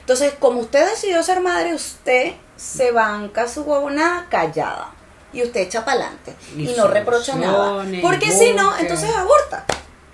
[0.00, 4.92] Entonces, como usted decidió ser madre, usted se banca su huevona callada.
[5.32, 6.34] Y usted echa para adelante.
[6.56, 7.84] Y Y no reprocha nada.
[8.00, 9.64] Porque si no, entonces aborta.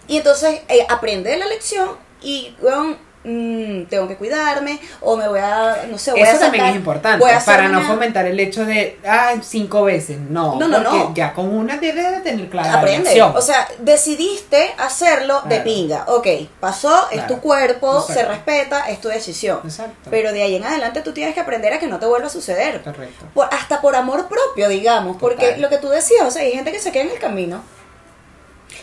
[0.09, 5.39] Y entonces eh, aprende la lección y, weón, mm, tengo que cuidarme o me voy
[5.41, 8.99] a, no sé, voy a Eso también es importante, para no fomentar el hecho de,
[9.07, 10.19] ah, cinco veces.
[10.19, 13.05] No, No, no, ya con una debe de tener clara la Aprende.
[13.05, 13.33] lección.
[13.37, 16.05] O sea, decidiste hacerlo de pinga.
[16.09, 16.27] Ok,
[16.61, 19.61] pasó, es tu cuerpo, se respeta, es tu decisión.
[19.65, 20.11] Exacto.
[20.11, 22.31] Pero de ahí en adelante tú tienes que aprender a que no te vuelva a
[22.31, 22.83] suceder.
[22.83, 23.27] Correcto.
[23.35, 25.17] Por- hasta por amor propio, digamos.
[25.19, 27.63] Porque lo que tú decías, o sea, hay gente que se queda en el camino.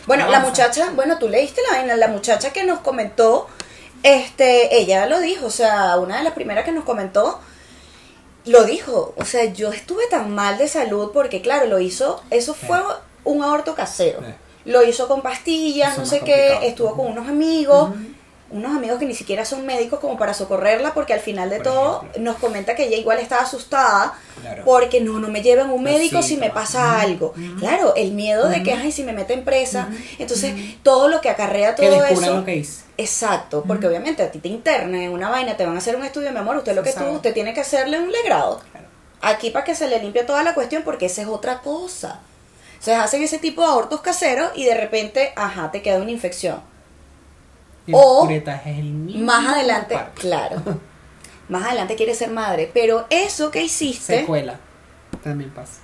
[0.06, 3.48] Bueno, la muchacha, bueno, tú leíste la vaina, la muchacha que nos comentó,
[4.02, 7.40] este, ella lo dijo, o sea, una de las primeras que nos comentó,
[8.46, 12.54] lo dijo, o sea, yo estuve tan mal de salud porque, claro, lo hizo, eso
[12.54, 12.80] fue
[13.24, 14.20] un aborto casero.
[14.64, 16.62] Lo hizo con pastillas, Eso no sé qué, complicado.
[16.62, 17.90] estuvo con unos amigos.
[18.50, 21.64] Unos amigos que ni siquiera son médicos como para socorrerla, porque al final de Por
[21.64, 22.22] todo ejemplo.
[22.22, 24.64] nos comenta que ella igual estaba asustada Claro.
[24.64, 27.34] porque no, no me lleven a un Los médico si me pasa algo.
[27.58, 29.88] Claro, el miedo de que, ay, si me meten presa.
[30.18, 32.36] Entonces, todo lo que acarrea todo eso.
[32.36, 32.82] lo que hice.
[32.96, 36.04] Exacto, porque obviamente a ti te internan en una vaina, te van a hacer un
[36.04, 37.10] estudio, mi amor, usted lo que tú, sabe.
[37.12, 38.60] usted tiene que hacerle un legrado.
[38.72, 38.86] Claro.
[39.22, 42.20] Aquí para que se le limpie toda la cuestión, porque esa es otra cosa.
[42.78, 46.62] Se hacen ese tipo de abortos caseros y de repente, ajá, te queda una infección.
[47.90, 49.24] El O, curetaje es el mismo.
[49.24, 50.20] Más adelante, parte.
[50.20, 50.62] claro.
[51.48, 54.58] Más adelante quieres ser madre, pero eso que hiciste, Secuela.
[55.24, 55.80] También pasa.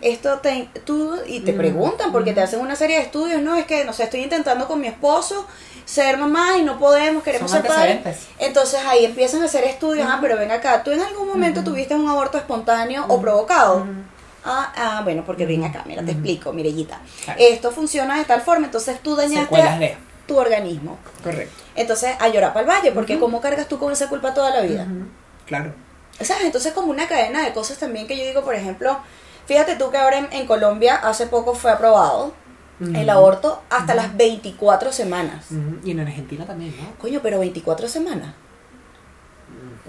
[0.00, 2.44] esto te, tú, y te Mm, preguntan, porque te mm.
[2.44, 5.44] hacen una serie de estudios, no, es que, no sé, estoy intentando con mi esposo
[5.84, 8.18] ser mamá y no podemos, queremos Son ser padres.
[8.38, 11.94] Entonces ahí empiezan a hacer estudios, ah, pero ven acá, ¿tú en algún momento tuviste
[11.96, 13.84] un aborto espontáneo o provocado?
[14.44, 17.00] Ah, ah, bueno, porque ven acá, mira, te explico, Mirellita.
[17.24, 17.40] Claro.
[17.42, 19.96] Esto funciona de tal forma, entonces tú dañaste Secuelas de.
[20.32, 20.98] Tu organismo.
[21.22, 21.62] Correcto.
[21.74, 23.24] Entonces, a llorar para el valle, porque Ujú.
[23.26, 24.84] ¿cómo cargas tú con esa culpa toda la vida?
[24.84, 25.06] Ujú.
[25.46, 25.74] Claro.
[26.20, 26.44] ¿Sabes?
[26.44, 28.98] Entonces, como una cadena de cosas también que yo digo, por ejemplo,
[29.46, 32.32] fíjate tú que ahora en, en Colombia hace poco fue aprobado
[32.80, 35.46] el aborto hasta las 24 semanas.
[35.84, 36.98] Y en Argentina también, ¿no?
[36.98, 38.34] Coño, pero 24 semanas.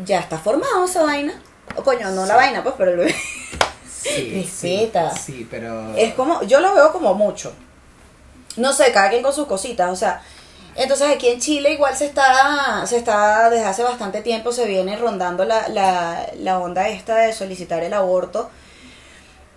[0.05, 1.33] Ya está formado esa vaina.
[1.75, 2.39] O coño, no la Sí.
[2.39, 3.15] vaina, pues, pero el bebé.
[3.89, 4.43] Sí.
[4.51, 5.95] Sí, sí, pero.
[5.95, 7.53] Es como, yo lo veo como mucho.
[8.57, 10.21] No sé, cada quien con sus cositas, o sea.
[10.75, 14.97] Entonces aquí en Chile igual se está, se está, desde hace bastante tiempo se viene
[14.97, 18.49] rondando la, la, la onda esta de solicitar el aborto.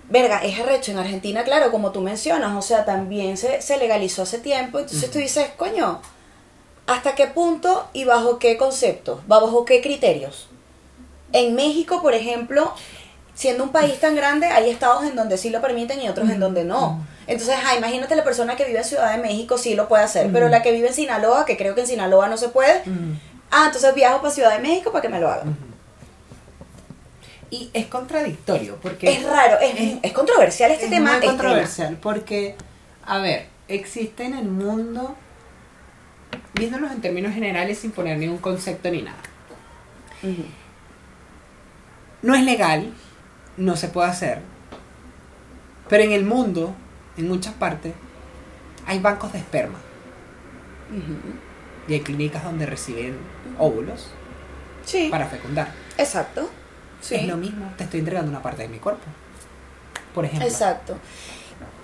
[0.08, 4.22] Verga, es arrecho en Argentina, claro, como tú mencionas, o sea, también se, se legalizó
[4.22, 6.00] hace tiempo, entonces tú dices, coño,
[6.86, 9.26] ¿hasta qué punto y bajo qué conceptos?
[9.26, 10.48] ¿Bajo qué criterios?
[11.32, 12.72] En México, por ejemplo,
[13.34, 16.38] siendo un país tan grande, hay estados en donde sí lo permiten y otros en
[16.38, 17.04] donde no.
[17.26, 20.30] Entonces, ah, imagínate la persona que vive en Ciudad de México sí lo puede hacer,
[20.32, 22.82] pero la que vive en Sinaloa, que creo que en Sinaloa no se puede,
[23.50, 25.56] ah, entonces viajo para Ciudad de México para que me lo hagan.
[27.50, 31.06] Y es contradictorio porque Es raro, es, es- es controversial este es tema.
[31.10, 32.54] muy este controversial porque,
[33.04, 35.14] a ver, existe en el mundo,
[36.54, 39.18] viéndolos en términos generales sin poner ningún concepto ni nada.
[42.22, 42.92] No es legal,
[43.56, 44.40] no se puede hacer,
[45.88, 46.74] pero en el mundo,
[47.16, 47.94] en muchas partes,
[48.86, 49.78] hay bancos de esperma
[51.88, 53.16] y hay clínicas donde reciben
[53.58, 54.08] óvulos
[54.84, 55.08] Sí.
[55.10, 55.68] para fecundar.
[55.98, 56.48] Exacto.
[57.00, 57.16] Sí.
[57.16, 59.02] Es lo mismo, te estoy entregando una parte de mi cuerpo.
[60.14, 60.46] Por ejemplo.
[60.48, 60.96] Exacto.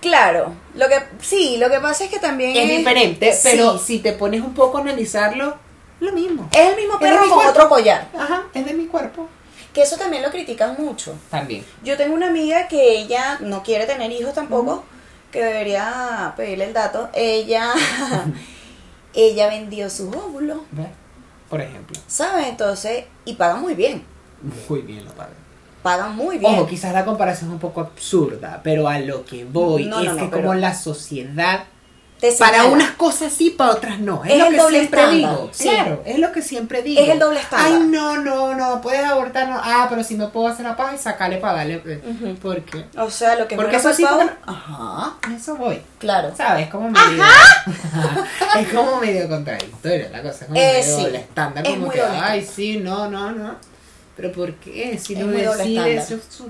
[0.00, 3.48] Claro, lo que sí, lo que pasa es que también Es diferente, sí.
[3.50, 5.56] pero si te pones un poco a analizarlo,
[6.00, 6.48] lo mismo.
[6.52, 9.28] es el mismo perro con otro collar, Ajá, es de mi cuerpo.
[9.72, 11.14] que eso también lo critican mucho.
[11.30, 11.64] También.
[11.84, 14.84] Yo tengo una amiga que ella no quiere tener hijos tampoco,
[15.32, 17.08] que debería pedirle el dato.
[17.14, 17.72] Ella
[19.14, 20.86] ella vendió sus óvulos, ¿Ves?
[21.50, 21.98] Por ejemplo.
[22.06, 22.46] ¿sabes?
[22.46, 24.04] Entonces, y pagan muy bien.
[24.68, 25.34] Muy bien lo pagan.
[25.82, 26.54] Pagan muy bien.
[26.54, 30.06] Ojo, quizás la comparación es un poco absurda, pero a lo que voy No, es
[30.06, 31.64] no, no, que pero- como la sociedad
[32.38, 34.24] para unas cosas sí, para otras no.
[34.24, 35.50] Es, Es lo el que doble siempre estándar, digo.
[35.52, 35.68] sí.
[35.68, 37.00] Claro, es lo que siempre digo.
[37.02, 37.72] Es el doble estándar.
[37.72, 39.60] Ay, no, no, no, puedes abortar, no.
[39.62, 41.78] Ah, pero si me puedo hacer la paz y sacarle para darle.
[41.78, 42.34] Ujú.
[42.36, 42.84] ¿Por qué?
[42.96, 45.80] O sea, lo que Porque eso sí, porque- Ajá, eso voy.
[45.98, 46.32] claro.
[46.36, 46.68] ¿Sabes?
[46.68, 47.24] Como medio.
[48.60, 50.44] es como medio contradictorio la cosa.
[50.44, 51.02] Es como Eh, medio sí.
[51.02, 51.66] doble estándar.
[51.66, 53.71] Es Como que, ay, sí, no, no, no.
[54.16, 54.98] Pero ¿por qué?
[54.98, 56.44] Si Es lo decide, eso es su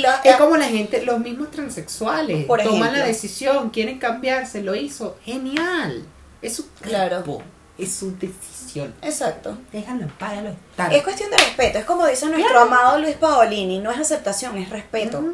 [0.00, 2.44] lo- Es como la gente, los mismos transexuales.
[2.46, 5.16] Por toman la decisión, quieren cambiarse, lo hizo.
[5.24, 6.04] Genial.
[6.40, 7.24] Es su Claro.
[7.24, 7.42] cuerpo.
[7.78, 8.94] Es su decisión.
[9.02, 9.58] Exacto.
[9.72, 10.92] Déjalo en paz, déjalo estar.
[10.92, 12.60] Es cuestión de respeto, es como dice nuestro Claro.
[12.66, 15.24] amado Luis Paolini, no es aceptación, es respeto.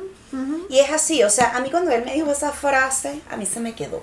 [0.70, 3.44] Y es así, o sea, a mí cuando él me dijo esa frase, a mí
[3.46, 4.02] se me quedó.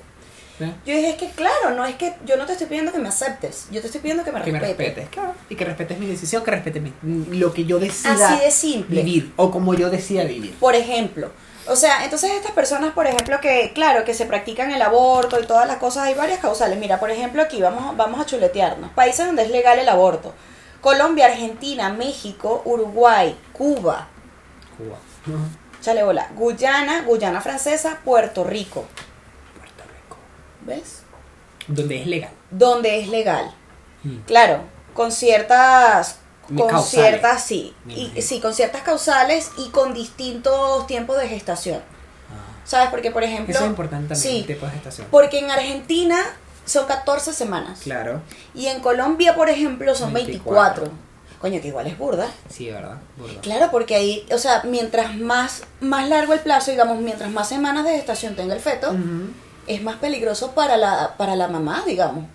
[0.58, 0.68] ¿Ve?
[0.86, 3.10] Yo dije, es que claro, no es que yo no te estoy pidiendo que me
[3.10, 4.86] aceptes, yo te estoy pidiendo que me Que me respetes.
[4.96, 5.34] respetes, claro.
[5.50, 6.94] Y que respetes mi decisión, que respetes mi-
[7.38, 9.04] lo que yo decida Así de simple.
[9.04, 9.34] vivir.
[9.36, 10.56] O como yo decida vivir.
[10.60, 11.30] Por ejemplo,
[11.68, 15.46] o sea, entonces estas personas, por ejemplo, que, claro, que se practican el aborto y
[15.46, 16.78] todas las cosas, hay varias causales.
[16.80, 18.92] Mira, por ejemplo, aquí vamos, vamos a chuletearnos.
[18.92, 20.34] Países donde es legal el aborto.
[20.80, 24.08] Colombia, Argentina, México, Uruguay, Cuba,
[24.78, 24.98] Cuba.
[25.28, 25.38] Ujú.
[25.82, 28.86] chale bola, Guyana, Guyana Francesa, Puerto Rico.
[30.66, 31.02] ¿Ves?
[31.68, 32.32] Donde es legal.
[32.52, 33.54] Donde es legal.
[34.04, 34.18] Mm.
[34.28, 34.60] Claro,
[34.94, 36.90] con ciertas con causales.
[36.90, 41.80] ciertas sí, y, sí, con ciertas causales y con distintos tiempos de gestación.
[42.32, 42.62] Ah.
[42.66, 42.90] ¿Sabes?
[42.90, 45.08] Porque por ejemplo, Eso es importante también, sí, el tipo de gestación.
[45.10, 46.18] porque en Argentina
[46.66, 48.22] son 14 semanas Claro.
[48.54, 50.84] y en Colombia, por ejemplo, son 24.
[50.84, 51.06] 24.
[51.42, 52.28] Coño, que igual es burda.
[52.50, 52.98] Sí, ¿verdad?
[53.18, 53.42] Burda.
[53.42, 57.86] Claro, porque ahí, o sea, mientras más más largo el plazo, digamos, mientras más semanas
[57.86, 58.96] de gestación tenga el feto.
[59.68, 62.26] Es más peligroso para la para la mamá, digamos.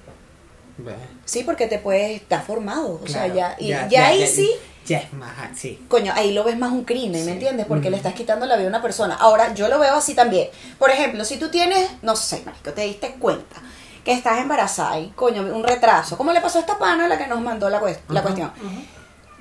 [1.26, 4.50] Sí, porque te puedes estar formado, o sea, ya y ya, ahí sí
[4.86, 5.84] Ya es más, ah, sí.
[5.88, 7.26] Coño, ahí lo ves más un crimen, Sí.
[7.26, 7.66] ¿me entiendes?
[7.66, 9.14] Porque le estás quitando la vida a una persona.
[9.14, 10.48] Ahora, yo lo veo así también.
[10.78, 13.56] Por ejemplo, si tú tienes, no sé, marico, te diste cuenta
[14.04, 16.16] que estás embarazada y, coño, un retraso.
[16.16, 18.50] ¿Cómo le pasó a esta pana la que nos mandó la, cuest- la cuestión?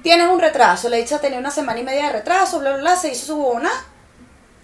[0.03, 2.95] Tienes un retraso, le dicha tenía una semana y media de retraso, bla, bla, bla,
[2.97, 3.71] se hizo su una.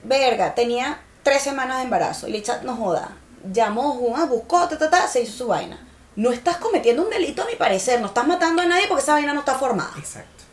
[0.03, 2.27] Verga, tenía tres semanas de embarazo.
[2.27, 3.09] Y le dicha, no joda,
[3.51, 5.77] llamó, Juan, buscó, ta, ta, ta, se hizo su vaina.
[6.15, 9.13] No estás cometiendo un delito a mi parecer, no estás matando a nadie porque esa
[9.13, 9.91] vaina no está formada.
[9.97, 10.43] Exacto.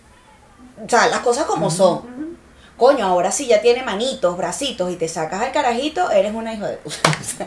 [0.85, 2.33] O sea, las cosas como son.
[2.79, 6.65] Coño, ahora sí ya tiene manitos, bracitos y te sacas al carajito, eres una hijo
[6.67, 6.97] de puta.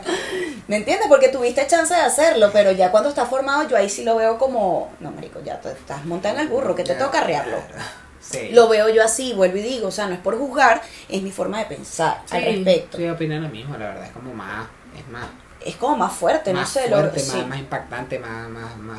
[0.68, 1.08] ¿Me entiendes?
[1.08, 4.38] Porque tuviste chance de hacerlo, pero ya cuando está formado, yo ahí sí lo veo
[4.38, 4.88] como.
[5.00, 7.58] No, marico, ya te estás montando en el burro, que te Ya, toca arrearlo.
[7.68, 8.05] claro.
[8.28, 8.48] Sí.
[8.52, 11.30] Lo veo yo así, vuelvo y digo, o sea, no es por juzgar, es mi
[11.30, 12.96] forma de pensar al Sí, respecto.
[12.98, 14.04] Estoy opinando lo mismo, la verdad.
[14.06, 14.66] Es como más.
[14.98, 15.26] Es más.
[15.64, 17.36] Es como más fuerte, no más sé, lo- fuerte, sí.
[17.38, 18.98] más, más impactante, más, más, más,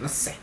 [0.00, 0.34] no sé.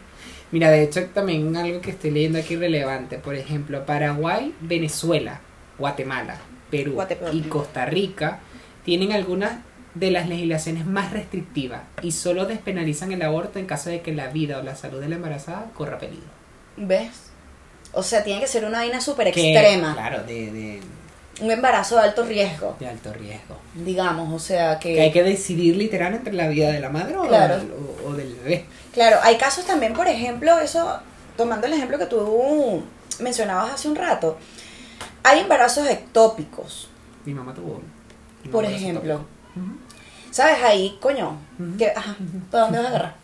[0.51, 5.39] Mira, de hecho también algo que estoy leyendo aquí relevante, por ejemplo, Paraguay, Venezuela,
[5.77, 6.37] Guatemala,
[6.71, 7.33] Perú Guatemala.
[7.33, 8.39] y Costa Rica
[8.83, 9.59] tienen algunas
[9.95, 14.27] de las legislaciones más restrictivas y solo despenalizan el aborto en caso de que la
[14.27, 16.27] vida o la salud de la embarazada corra peligro.
[16.77, 17.28] ¿Ves?
[17.93, 19.93] O sea, tiene que ser una vaina súper Que, extrema.
[19.93, 20.81] Claro, de, de,
[21.41, 23.57] Un embarazo de alto riesgo, de alto riesgo.
[23.73, 27.27] digamos, o sea, Que hay que decidir literal entre la vida de la madre o,
[27.27, 27.55] Claro.
[28.05, 28.65] o- o del bebé.
[28.93, 30.99] Claro, hay casos también, por ejemplo, eso,
[31.37, 32.83] tomando el ejemplo que tú
[33.19, 34.37] mencionabas hace un rato,
[35.23, 36.89] hay embarazos ectópicos,
[37.25, 38.51] Mi mamá tuvo uno.
[38.51, 39.25] Por ejemplo.
[40.31, 40.57] ¿Sabes?
[40.63, 41.77] Ahí, coño, Ujú.
[41.77, 42.15] que, ajá,
[42.51, 43.15] ¿para dónde vas a agarrar?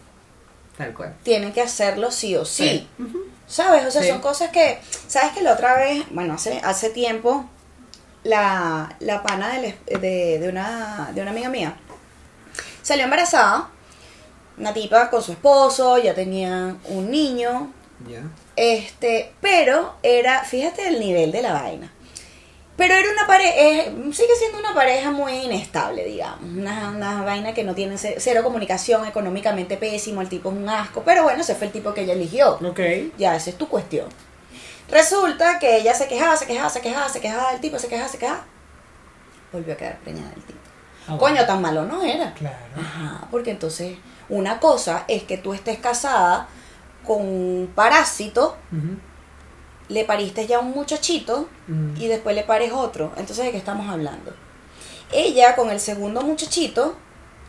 [0.77, 1.13] Tal cual.
[1.23, 2.87] Tienen que hacerlo sí o sí.
[2.99, 3.19] Ujú.
[3.47, 3.85] ¿Sabes?
[3.85, 4.09] O sea, Sí.
[4.09, 7.45] son cosas que, ¿sabes que la otra vez, bueno, hace, hace tiempo,
[8.23, 11.77] la, la pana es- de, de, una, de una amiga mía
[12.81, 13.69] salió embarazada,
[14.57, 17.71] una tipa con su esposo, ya tenía un niño,
[18.09, 18.21] Ya.
[18.57, 21.91] Este, pero era, fíjate el nivel de la vaina.
[22.77, 26.41] Pero era una pareja, sigue siendo una pareja muy inestable, digamos.
[26.43, 30.67] Una, una vaina que no tiene ce- cero comunicación, económicamente pésimo, el tipo es un
[30.67, 31.01] asco.
[31.05, 32.55] Pero bueno, ese fue el tipo que ella eligió.
[32.55, 32.79] Ok.
[33.17, 34.07] Ya, esa es tu cuestión.
[34.89, 38.09] Resulta que ella se quejaba, se quejaba, se quejaba, se quejaba del tipo, se quejaba,
[38.09, 38.43] se quejaba.
[39.51, 40.59] Volvió a quedar preñada del tipo.
[41.07, 42.33] Ah, Coño, tan malo no era.
[42.33, 42.57] Claro.
[42.77, 43.97] Ajá, porque entonces
[44.27, 46.47] una cosa es que tú estés casada
[47.05, 48.97] con un parásito, Ujú,
[49.89, 52.03] le pariste ya un muchachito ujú.
[52.03, 53.11] y después le pares otro.
[53.17, 54.33] Entonces, ¿de qué estamos hablando?
[55.11, 56.95] Ella, con el segundo muchachito,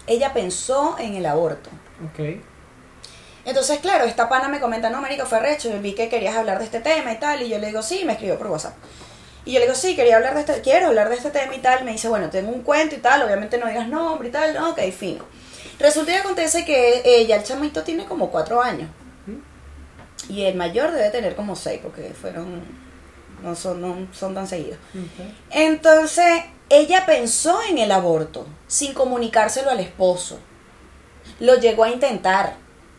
[0.06, 1.70] ella pensó en el aborto.
[2.04, 2.40] Ok.
[3.44, 6.64] Entonces, claro, esta pana me comenta, no, marico, fue recho, vi que querías hablar de
[6.64, 8.74] este tema y tal, y yo le digo, sí, me escribió por WhatsApp.
[9.44, 11.60] Y yo le digo, sí, quería hablar de este, quiero hablar de este tema y
[11.60, 11.84] tal.
[11.84, 14.70] Me dice, bueno, tengo un cuento y tal, obviamente no digas nombre y tal, no,
[14.70, 15.24] ok, fino.
[15.78, 18.90] Resulta y acontece que ella, el chamito, tiene como cuatro años.
[20.28, 22.62] Y el mayor debe tener como seis, porque fueron,
[23.42, 24.78] no son, no son tan seguidos.
[25.50, 30.38] Entonces, ella pensó en el aborto, sin comunicárselo al esposo.
[31.38, 32.54] Lo llegó a intentar.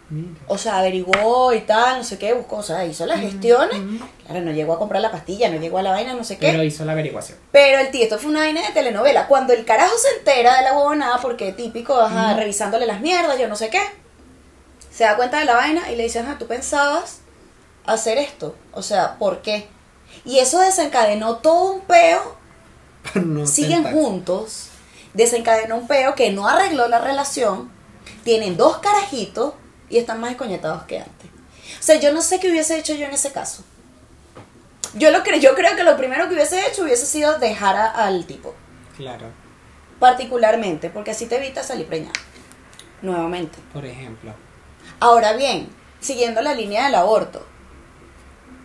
[0.10, 0.40] Mira.
[0.48, 3.78] O sea, averiguó y tal, no sé qué, buscó, o sea, hizo las gestiones.
[3.78, 4.06] Ujú.
[4.26, 6.52] Claro, no llegó a comprar la pastilla, no llegó a la vaina, no sé qué.
[6.52, 7.38] Pero hizo la averiguación.
[7.52, 9.28] Pero el tío, esto fue una vaina de telenovela.
[9.28, 13.50] Cuando el carajo se entera de la huevonada, porque típico, ajá, revisándole las mierdas, yo
[13.50, 13.82] no sé qué,
[14.98, 17.20] se da cuenta de la vaina y le dice, ajá, tú pensabas
[17.86, 18.56] hacer esto.
[18.74, 19.68] O sea, ¿por qué?
[20.26, 22.36] Y eso desencadenó todo un peo.
[23.14, 24.70] No Siguen juntos.
[25.14, 27.70] Desencadenó un peo que no arregló la relación.
[28.24, 29.54] Tienen dos carajitos
[29.88, 31.30] y están más descoñetados que antes.
[31.80, 33.64] O sea, yo no sé qué hubiese hecho yo en ese caso.
[34.96, 37.92] Yo, lo cre yo creo que lo primero que hubiese hecho hubiese sido dejar a-
[38.08, 38.56] al tipo.
[38.98, 39.28] Claro.
[40.00, 42.14] Particularmente, porque así te evitas salir preñada.
[43.04, 43.60] Nuevamente.
[43.74, 44.34] Por ejemplo.
[45.00, 45.70] Ahora bien,
[46.00, 47.46] siguiendo la línea del aborto,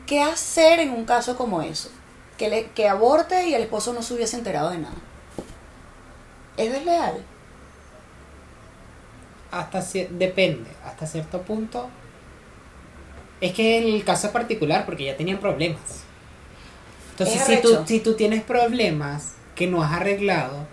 [0.07, 1.91] ¿qué hacer en un caso como eso?
[2.39, 4.95] Que, le, que aborte y el esposo no se hubiese enterado de nada.
[6.57, 7.22] ¿Es desleal?
[9.51, 11.91] Hasta depende, hasta cierto punto.
[13.41, 16.05] Es que el caso particular, porque ya tenían problemas.
[17.11, 20.66] Entonces, Es si tú, si tú tienes problemas que no has arreglado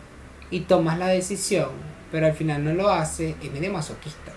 [0.50, 1.72] y tomas la decisión,
[2.12, 4.32] pero al final no lo haces, es medio masoquista.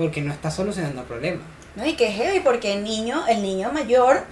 [0.00, 1.40] Porque no estás solucionando el problema.
[1.76, 1.86] ¿No?
[1.86, 4.24] Y que es heavy, porque el niño, el niño mayor,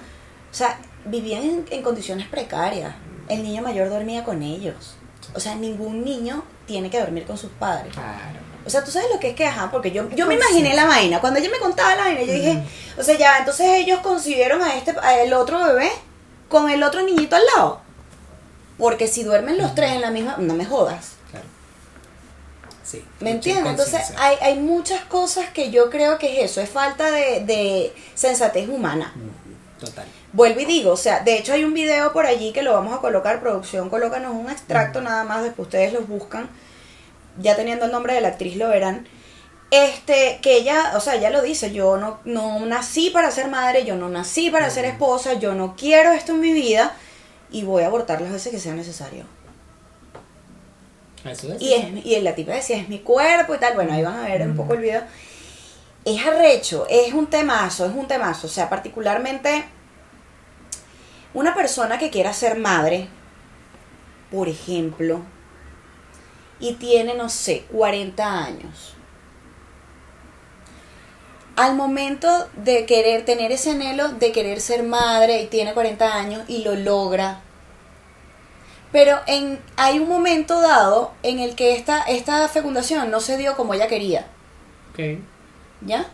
[0.50, 2.94] o sea, vivían en, en condiciones precarias.
[3.28, 4.96] El niño mayor dormía con ellos.
[5.34, 7.92] O sea, ningún niño tiene que dormir con sus padres.
[7.92, 8.48] Claro.
[8.66, 10.84] O sea, tú sabes lo que es que, ajá, porque yo, yo me imaginé la
[10.84, 11.20] vaina.
[11.20, 12.62] Cuando ella me contaba la vaina, yo dije,
[12.98, 15.90] o sea, ya, entonces ellos concibieron a este, a el otro bebé
[16.48, 17.80] con el otro niñito al lado.
[18.76, 21.17] Porque si duermen los tres en la misma, no me jodas.
[22.88, 23.04] Sí.
[23.20, 23.66] ¿Me entiendes?
[23.66, 27.92] Entonces hay, hay muchas cosas que yo creo que es eso, es falta de, de
[28.14, 29.12] sensatez humana.
[29.78, 30.06] Total.
[30.32, 32.94] Vuelvo y digo, o sea, de hecho hay un video por allí que lo vamos
[32.96, 36.48] a colocar, producción, colócanos un extracto nada más, después ustedes los buscan,
[37.38, 39.06] ya teniendo el nombre de la actriz lo verán.
[39.70, 43.84] Este, que ella, o sea, ella lo dice, yo no, no nací para ser madre,
[43.84, 46.96] yo no nací para ser esposa, yo no quiero esto en mi vida
[47.50, 49.24] y voy a abortar las veces que sea necesario.
[51.24, 51.62] Eso es.
[51.62, 53.74] Y, es, y la tipa decía, es mi cuerpo y tal.
[53.74, 55.02] Bueno, ahí van a ver un poco el video.
[56.04, 58.46] Es arrecho, es un temazo, es un temazo.
[58.46, 59.64] O sea, particularmente
[61.34, 63.08] una persona que quiera ser madre,
[64.30, 65.22] por ejemplo,
[66.60, 68.94] y tiene, no sé, 40 años.
[71.56, 76.42] Al momento de querer tener ese anhelo de querer ser madre y tiene 40 años
[76.48, 77.40] y lo logra,
[78.92, 83.56] pero en, hay un momento dado en el que esta, esta fecundación no se dio
[83.56, 84.26] como ella quería.
[84.90, 85.20] Ok.
[85.82, 86.06] ¿Ya?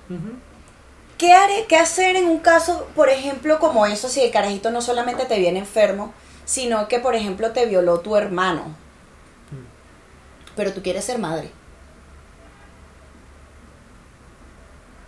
[1.17, 4.83] ¿Qué, haré, ¿Qué hacer en un caso, por ejemplo, como eso, si el carajito no
[4.83, 6.13] solamente te viene enfermo,
[6.45, 8.75] sino que, por ejemplo, te violó tu hermano?
[10.57, 11.51] Pero tú quieres ser madre.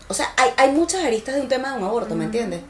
[0.08, 2.62] O sea, hay, hay muchas aristas de un tema de un aborto, ¿me entiendes?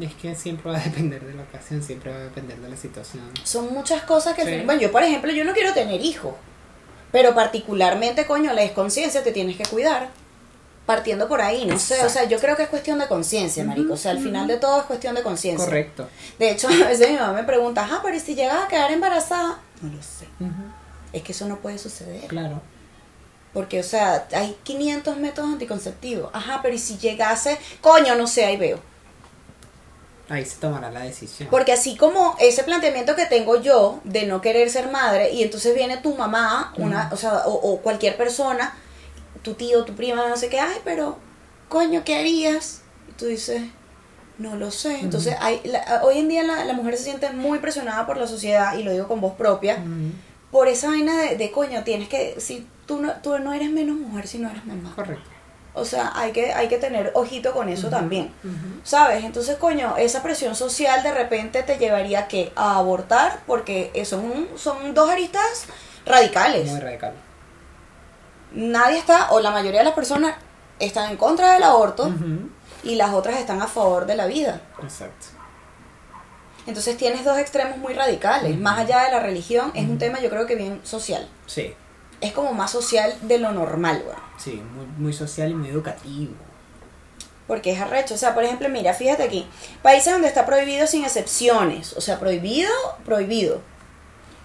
[0.00, 2.76] Es que siempre va a depender de la ocasión, siempre va a depender de la
[2.76, 3.24] situación.
[3.42, 4.44] Son muchas cosas que...
[4.44, 4.62] Sí.
[4.64, 6.34] Bueno, yo, por ejemplo, yo no quiero tener hijos.
[7.10, 10.10] Pero particularmente, coño, la desconciencia te tienes que cuidar.
[10.86, 12.04] Partiendo por ahí, no sé.
[12.04, 13.92] O sea, yo creo que es cuestión de conciencia, marico.
[13.94, 15.64] O sea, al final de todo es cuestión de conciencia.
[15.64, 16.08] Correcto.
[16.38, 18.90] De hecho, a veces mi mamá me pregunta, ah, pero ¿y si llegas a quedar
[18.90, 19.60] embarazada?
[19.82, 20.26] No lo sé.
[21.12, 22.26] Es que eso no puede suceder.
[22.28, 22.62] Claro.
[23.52, 26.30] Porque, o sea, hay 500 métodos anticonceptivos.
[26.32, 27.58] Ajá, pero ¿y si llegase?
[27.80, 28.80] Coño, no sé, ahí veo.
[30.30, 31.48] Ahí se tomará la decisión.
[31.50, 35.74] Porque así como ese planteamiento que tengo yo de no querer ser madre, y entonces
[35.74, 38.74] viene tu mamá, una, o sea, o, o cualquier persona,
[39.42, 41.16] tu tío, tu prima, no sé qué, ay, pero,
[41.68, 42.82] coño, ¿qué harías?
[43.08, 43.62] Y tú dices,
[44.36, 45.00] no lo sé.
[45.00, 48.26] Entonces, hay, la- hoy en día la, la mujer se siente muy presionada por la
[48.26, 50.12] sociedad, y lo digo con voz propia, Ujú.
[50.50, 53.96] por esa vaina de, de coño, tienes que, si tú no, tú no eres menos
[53.96, 54.92] mujer si no eres mamá.
[54.94, 55.28] Correcto.
[55.78, 58.32] O sea, hay que, hay que tener ojito con eso también.
[58.84, 59.24] ¿Sabes?
[59.24, 64.48] Entonces, coño, esa presión social de repente te llevaría a que a abortar, porque son,
[64.56, 65.66] son dos aristas
[66.04, 66.70] radicales.
[66.70, 67.14] Muy radical.
[68.52, 70.34] Nadie está, o la mayoría de las personas,
[70.78, 72.10] están en contra del aborto
[72.82, 74.60] y las otras están a favor de la vida.
[74.82, 75.26] Exacto.
[76.66, 78.58] Entonces tienes dos extremos muy radicales.
[78.58, 81.26] Más allá de la religión, es un tema yo creo que bien social.
[81.46, 81.74] Sí,
[82.20, 84.20] Es como más social de lo normal, weón.
[84.38, 86.32] sí, muy, muy social y muy educativo.
[87.46, 88.14] Porque es arrecho.
[88.14, 89.48] O sea, por ejemplo, mira, fíjate aquí.
[89.82, 91.94] Países donde está prohibido sin excepciones.
[91.94, 92.70] O sea, prohibido,
[93.04, 93.62] prohibido.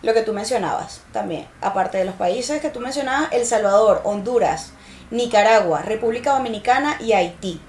[0.04, 1.48] Lo que tú mencionabas también.
[1.62, 4.72] Aparte de los países que tú mencionabas, El Salvador, Honduras,
[5.12, 7.60] Nicaragua, República Dominicana y Haití.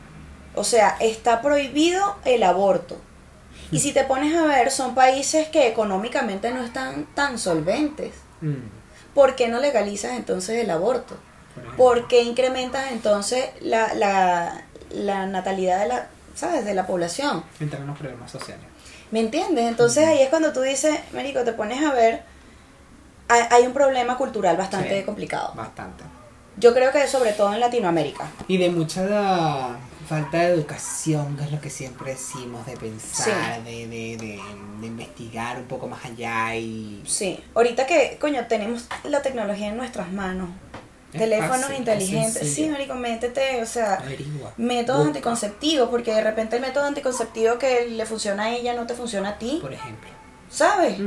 [0.54, 2.96] O sea, está prohibido el aborto.
[3.70, 8.14] Y si te pones a ver, son países que económicamente no están tan solventes.
[8.40, 8.68] Mm,
[9.14, 11.16] ¿Por qué no legalizas entonces el aborto?
[11.54, 11.84] por ejemplo.
[11.84, 16.64] ¿Por qué incrementas entonces la, la, la natalidad de la, ¿sabes?
[16.64, 17.44] de la población?
[17.60, 18.64] En los problemas sociales.
[19.10, 19.66] ¿Me entiendes?
[19.66, 22.22] Entonces ahí es cuando tú dices, Marico, te pones a ver,
[23.28, 25.04] hay, hay un problema cultural bastante Sí.
[25.04, 25.52] complicado.
[25.54, 26.02] Bastante.
[26.56, 28.30] Yo creo que sobre todo en Latinoamérica.
[28.48, 29.76] Y de mucha
[30.08, 34.40] falta de educación, que es lo que siempre decimos, de pensar, de, de, de,
[34.80, 37.02] de investigar un poco más allá y...
[37.06, 40.50] Sí, ahorita que, coño, tenemos la tecnología en nuestras manos,
[41.12, 42.68] Es teléfonos fácil, inteligentes, sí.
[42.68, 44.52] Marico, métete, o sea, Averigua.
[44.58, 48.86] métodos busca, anticonceptivos, porque de repente el método anticonceptivo que le funciona a ella no
[48.86, 50.10] te funciona a ti, Por ejemplo.
[50.50, 50.98] ¿sabes?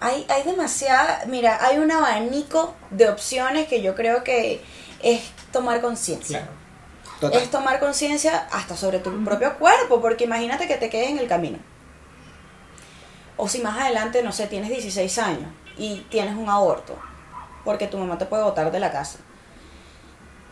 [0.00, 4.60] Hay, hay demasiada, mira, hay un abanico de opciones que yo creo que
[5.02, 5.22] es
[5.52, 6.40] tomar conciencia.
[6.40, 6.52] Claro.
[7.20, 7.40] Total.
[7.42, 11.28] Es tomar conciencia hasta sobre tu propio cuerpo, porque imagínate que te quedes en el
[11.28, 11.58] camino.
[13.36, 15.48] O si más adelante, no sé, tienes 16 años
[15.78, 16.98] y tienes un aborto,
[17.64, 19.18] porque tu mamá te puede botar de la casa.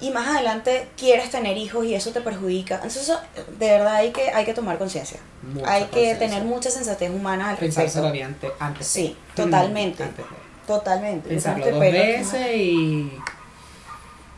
[0.01, 2.77] Y más adelante quieres tener hijos y eso te perjudica.
[2.77, 3.21] Entonces, eso,
[3.59, 5.21] de verdad hay que, hay que tomar conciencia.
[5.67, 8.13] Hay que tener mucha sensatez humana al Pensárselo respecto.
[8.13, 8.51] bien antes.
[8.61, 10.03] antes de- Sí, totalmente.
[10.05, 10.37] Antes de.
[10.67, 11.29] Totalmente.
[11.29, 13.13] Pensarlo dos veces y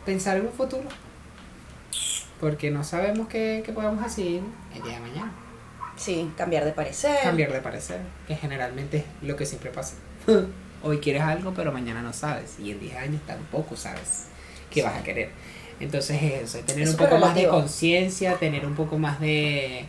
[0.05, 0.89] pensar en un futuro.
[2.41, 4.41] Porque no sabemos qué, qué podemos hacer
[4.75, 5.33] el día de mañana.
[5.97, 7.19] Sí, cambiar de parecer.
[7.23, 9.95] Cambiar de parecer, que generalmente es lo que siempre pasa.
[10.83, 12.59] Hoy quieres algo, pero mañana no sabes.
[12.59, 14.27] Y en 10 años tampoco sabes
[14.71, 14.87] qué Sí.
[14.87, 15.31] vas a querer.
[15.79, 19.87] Entonces es eso, es tener un poco más de conciencia, tener un poco más de,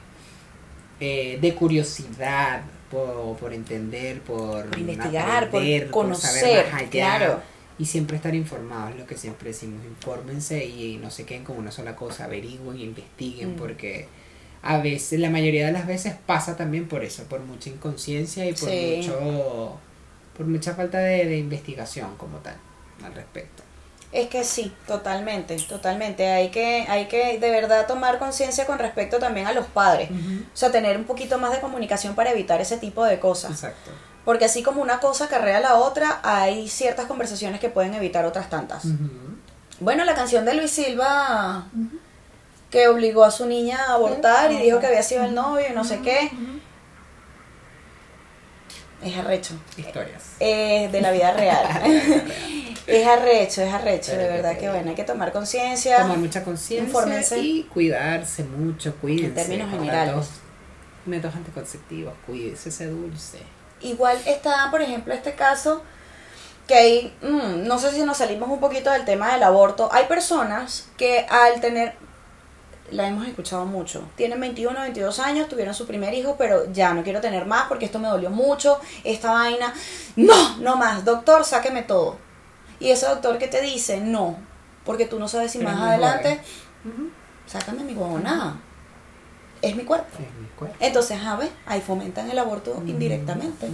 [0.99, 2.61] eh, de curiosidad
[2.91, 6.89] por, por entender, por, investigar, por conocer, saber más allá.
[6.89, 7.52] claro.
[7.79, 11.71] Y siempre estar informados, lo que siempre decimos, infórmense y no se queden con una
[11.71, 13.57] sola cosa, averigüen, investiguen, Mm.
[13.57, 14.07] porque
[14.61, 18.53] a veces, la mayoría de las veces pasa también por eso, por mucha inconsciencia y
[18.53, 18.95] por Sí.
[18.97, 19.77] mucho,
[20.37, 22.55] por mucha falta de, de investigación como tal
[23.03, 23.63] al respecto.
[24.11, 26.27] Es que sí, totalmente, totalmente.
[26.29, 30.11] Hay que, hay que de verdad tomar conciencia con respecto también a los padres.
[30.11, 33.49] O sea, tener un poquito más de comunicación para evitar ese tipo de cosas.
[33.51, 33.89] Exacto.
[34.25, 38.49] Porque así como una cosa carrea la otra, hay ciertas conversaciones que pueden evitar otras
[38.49, 38.83] tantas.
[39.79, 41.65] Bueno, la canción de Luis Silva
[42.73, 45.75] que obligó a su niña a abortar y dijo que había sido el novio y
[45.75, 46.31] no sé qué.
[49.03, 49.53] Es arrecho.
[49.77, 50.23] Historias.
[50.39, 51.67] Eh, de la vida real.
[52.87, 55.99] es arrecho, es arrecho, Pero de verdad que bueno, hay que tomar conciencia.
[55.99, 57.37] Tomar mucha conciencia Infórmense.
[57.37, 59.27] y cuidarse mucho, cuídense.
[59.27, 60.29] En términos generales.
[61.05, 63.37] Métodos anticonceptivos, cuídense ese dulce.
[63.83, 65.83] Igual está, por ejemplo, este caso
[66.67, 69.89] que hay, mm, no sé si nos salimos un poquito del tema del aborto.
[69.91, 71.95] Hay personas que al tener,
[72.91, 77.03] la hemos escuchado mucho, tienen 21, 22 años, tuvieron su primer hijo, pero ya no
[77.03, 79.73] quiero tener más porque esto me dolió mucho, esta vaina,
[80.15, 82.17] no, no más, doctor, sáqueme todo.
[82.79, 84.37] Y ese doctor que te dice, no,
[84.85, 86.41] porque tú no sabes si Pero más adelante,
[87.45, 88.55] sácame mi huevonada,
[89.63, 90.07] es mi cuerpo.
[90.19, 90.75] Es mi cuerpo.
[90.79, 93.67] Entonces, a ver, ahí fomentan el aborto indirectamente.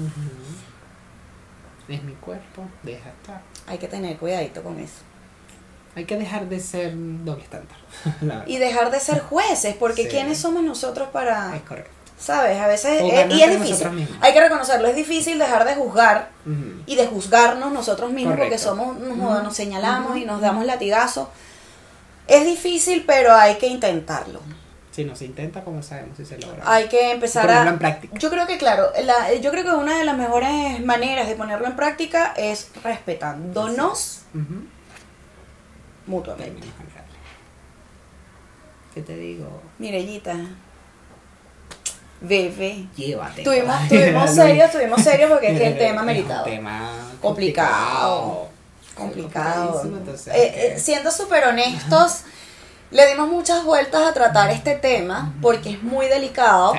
[1.88, 3.42] Es mi cuerpo, deja estar.
[3.68, 5.02] Hay que tener cuidadito con eso.
[5.96, 7.78] Hay que dejar de ser doble estándar.
[8.48, 10.10] Y dejar de ser jueces, porque Sí.
[10.10, 11.90] ¿quiénes somos nosotros para, Es correcto.
[12.20, 12.60] sabes?
[12.62, 14.08] A veces, y es difícil.
[14.22, 16.30] Hay que reconocerlo, es difícil dejar de juzgar
[16.86, 21.28] y de juzgarnos nosotros mismos porque somos, nos, nos señalamos y nos damos latigazos.
[22.28, 24.42] Es difícil, pero hay que intentarlo.
[24.92, 26.64] Si no se intenta, ¿cómo sabemos si se logra?
[26.66, 27.74] Hay que empezar Ponerlo a...
[27.74, 28.18] en práctica.
[28.18, 31.68] Yo creo que, claro, la- yo creo que una de las mejores maneras de ponerlo
[31.68, 34.64] en práctica es respetándonos Ujú.
[36.08, 36.68] mutuamente.
[38.94, 39.62] ¿Qué te digo?
[39.78, 40.36] Mirellita,
[42.22, 42.88] bebé.
[42.96, 43.44] Llévate.
[43.44, 46.46] Tuvimos, tuvimos serios, tuvimos serios porque es que el tema meritado.
[46.46, 46.90] Es un tema
[47.22, 47.70] Complicado.
[47.72, 48.50] complicado.
[48.96, 49.66] complicado.
[49.82, 52.24] Complicadísimo, entonces, Eh, eh, siendo súper honestos,
[52.92, 56.74] le dimos muchas vueltas a tratar este tema porque es muy delicado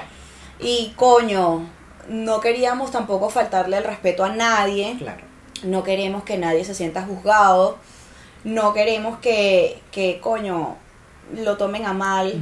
[0.59, 1.69] y coño,
[2.09, 5.23] no queríamos tampoco faltarle el respeto a nadie, Claro.
[5.63, 7.79] no queremos que nadie se sienta juzgado,
[8.45, 10.77] no queremos que, que coño,
[11.37, 12.35] lo tomen a mal.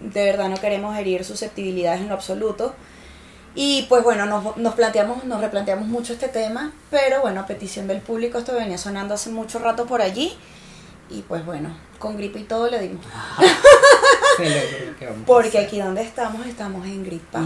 [0.00, 2.74] De verdad no queremos herir susceptibilidades en lo absoluto.
[3.54, 7.86] Y pues bueno, nos, nos planteamos, nos replanteamos mucho este tema, pero bueno, a petición
[7.88, 10.32] del público esto venía sonando hace mucho rato por allí.
[11.10, 13.04] Y pues bueno, con gripe y todo le dimos.
[14.36, 17.40] Se logró, ¿qué vamos a Porque aquí donde estamos, estamos en gripa.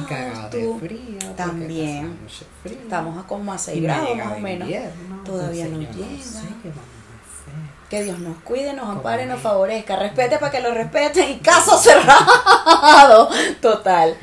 [0.50, 1.30] De frío.
[1.36, 2.10] También.
[2.10, 2.78] pasa mucho frío.
[2.82, 4.68] Estamos a como a 6 Y no grados más o menos.
[4.68, 5.92] invierno, Todavía no llega.
[6.22, 7.88] sé qué vamos a hacer.
[7.88, 9.96] Que Dios nos cuide, nos ampare, nos favorezca.
[9.96, 13.30] Respete para que lo respeten y caso cerrado.
[13.60, 14.16] Total.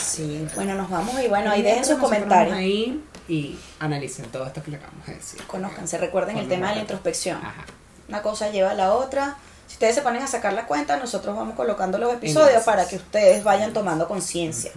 [0.00, 2.56] Sí, bueno, nos vamos y bueno, ahí dejen sus comentarios.
[2.56, 5.42] ahí y analicen todo esto que le acabamos de decir.
[5.46, 7.38] Conózcanse, recuerden el tema de la introspección.
[7.38, 7.64] Ajá.
[8.08, 9.36] Una cosa lleva a la otra.
[9.66, 12.96] Si ustedes se ponen a sacar la cuenta, nosotros vamos colocando los episodios para que
[12.96, 14.70] ustedes vayan tomando conciencia.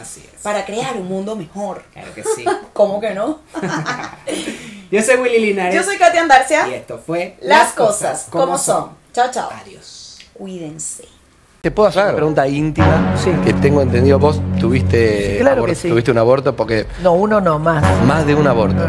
[0.00, 0.40] Así es.
[0.42, 1.82] Para crear un mundo mejor.
[1.92, 2.44] Claro que sí.
[2.72, 3.40] ¿Cómo que no?
[4.90, 5.74] Yo soy Willy Linares.
[5.74, 6.68] Yo soy Katia Andarcia.
[6.68, 8.90] Y esto fue Las cosas como son.
[9.12, 9.48] Chao, chao.
[9.64, 10.18] Adiós.
[10.34, 11.04] Cuídense.
[11.62, 12.10] Te puedo hacer Claro.
[12.10, 13.32] una pregunta íntima Sí.
[13.44, 15.88] que tengo entendido vos tuviste Sí, claro que sí.
[15.88, 17.82] tuviste un aborto porque No, uno no más.
[18.04, 18.86] más de un aborto.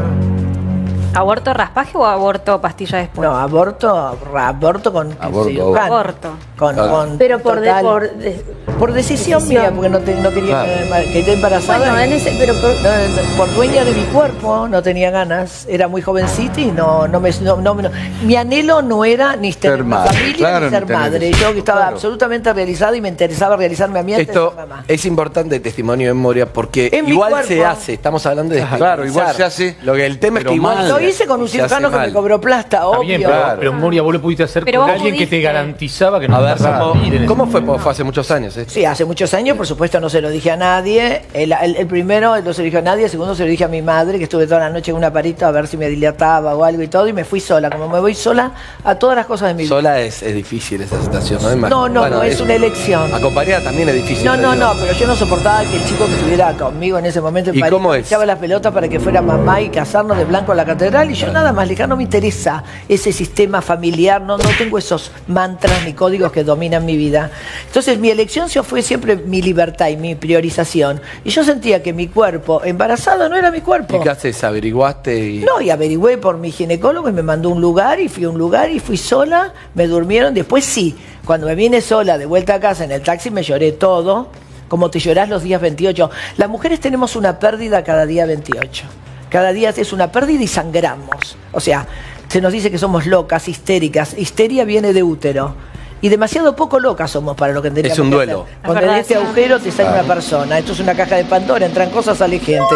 [1.17, 3.27] ¿Aborto raspaje o aborto pastilla después?
[3.27, 3.89] No, aborto,
[4.35, 5.95] aborto con Aborto, cirujano.
[5.95, 6.29] Aborto.
[6.57, 8.43] Con, con Pero por, de- por de-
[8.79, 9.61] por decisión, decisión.
[9.63, 11.03] mía, porque no, te- no quería Claro.
[11.05, 11.79] que quedé embarazada.
[11.79, 15.65] bueno, en ese, pero por- no, no, por dueña de mi cuerpo, no tenía ganas,
[15.69, 17.89] era muy jovencita y no, no me, no, no- no-
[18.23, 21.31] mi anhelo no era ni Ser madre, familia claro, ni ser madre.
[21.31, 21.95] Yo que estaba Claro.
[21.95, 24.83] absolutamente realizada y me interesaba realizarme a mí antes Esto de ser mamá.
[24.87, 29.35] es importante testimonio de memoria porque En igual se hace, estamos hablando de Claro, igual
[29.35, 30.77] se hace, Lo que el tema es que igual
[31.09, 33.01] hice con un cirujano que me cobró plata, Está obvio.
[33.01, 33.59] bien, pero, Claro.
[33.59, 36.41] pero Moria, vos lo pudiste hacer Pero con alguien que te garantizaba que no A
[36.41, 37.61] ver, a ¿cómo, morir en ese ¿cómo fue?
[37.79, 38.55] Fue hace muchos años.
[38.57, 38.65] ¿eh?
[38.67, 41.21] Sí, hace muchos años, por supuesto, no se lo dije a nadie.
[41.33, 43.63] El, el- el primero no se lo dije a nadie, el segundo se lo dije
[43.63, 45.87] a mi madre, que estuve toda la noche en una parita a ver si me
[45.89, 47.69] dilataba o algo y todo, y me fui sola.
[47.69, 48.51] Como me voy sola
[48.83, 49.69] a todas las cosas de mi vida.
[49.69, 51.69] Sola es, es difícil esa situación, ¿no?
[51.69, 53.13] No, no, no, es una elección.
[53.13, 54.25] Acompañada también es difícil.
[54.25, 57.21] No, no, no, pero yo no soportaba que el chico que estuviera conmigo en ese
[57.21, 58.05] momento en ¿Y París cómo es?
[58.07, 61.13] echaba las pelotas para que fuera mamá y casarnos de blanco en la catedral y
[61.13, 64.77] yo nada más, le dije, "Ah, no me interesa ese sistema familiar, no, no tengo
[64.77, 67.29] esos mantras ni códigos que dominan mi vida.
[67.67, 71.01] Entonces mi elección fue siempre mi libertad y mi priorización.
[71.23, 73.97] Y yo sentía que mi cuerpo embarazado no era mi cuerpo.
[73.97, 74.43] ¿Y qué haces?
[74.43, 75.29] ¿Averiguaste?
[75.29, 75.39] Y...
[75.39, 78.37] No, y averigüé por mi ginecólogo y me mandó un lugar y fui a un
[78.37, 80.95] lugar y fui sola, me durmieron, después sí,
[81.25, 84.29] cuando me vine sola de vuelta a casa en el taxi me lloré todo,
[84.67, 86.09] como te llorás los días 28.
[86.37, 88.83] Las mujeres tenemos una pérdida cada día 28.
[89.29, 91.37] Cada día es una pérdida y sangramos.
[91.51, 91.87] O sea,
[92.27, 94.17] se nos dice que somos locas, histéricas.
[94.17, 95.55] Histeria viene de útero.
[96.01, 98.45] Y demasiado poco locas somos para lo que tendríamos Es un duelo.
[98.63, 100.59] Cuando en este agujero te sale una persona.
[100.59, 102.75] Esto es una caja de Pandora, entran cosas, sale gente.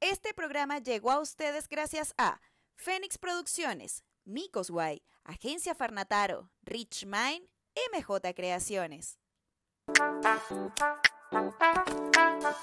[0.00, 2.40] Este programa llegó a ustedes gracias a
[2.76, 7.48] Fénix Producciones, Micos Guay, Agencia Farnataro, Rich Mind,
[7.92, 9.18] MJ Creaciones.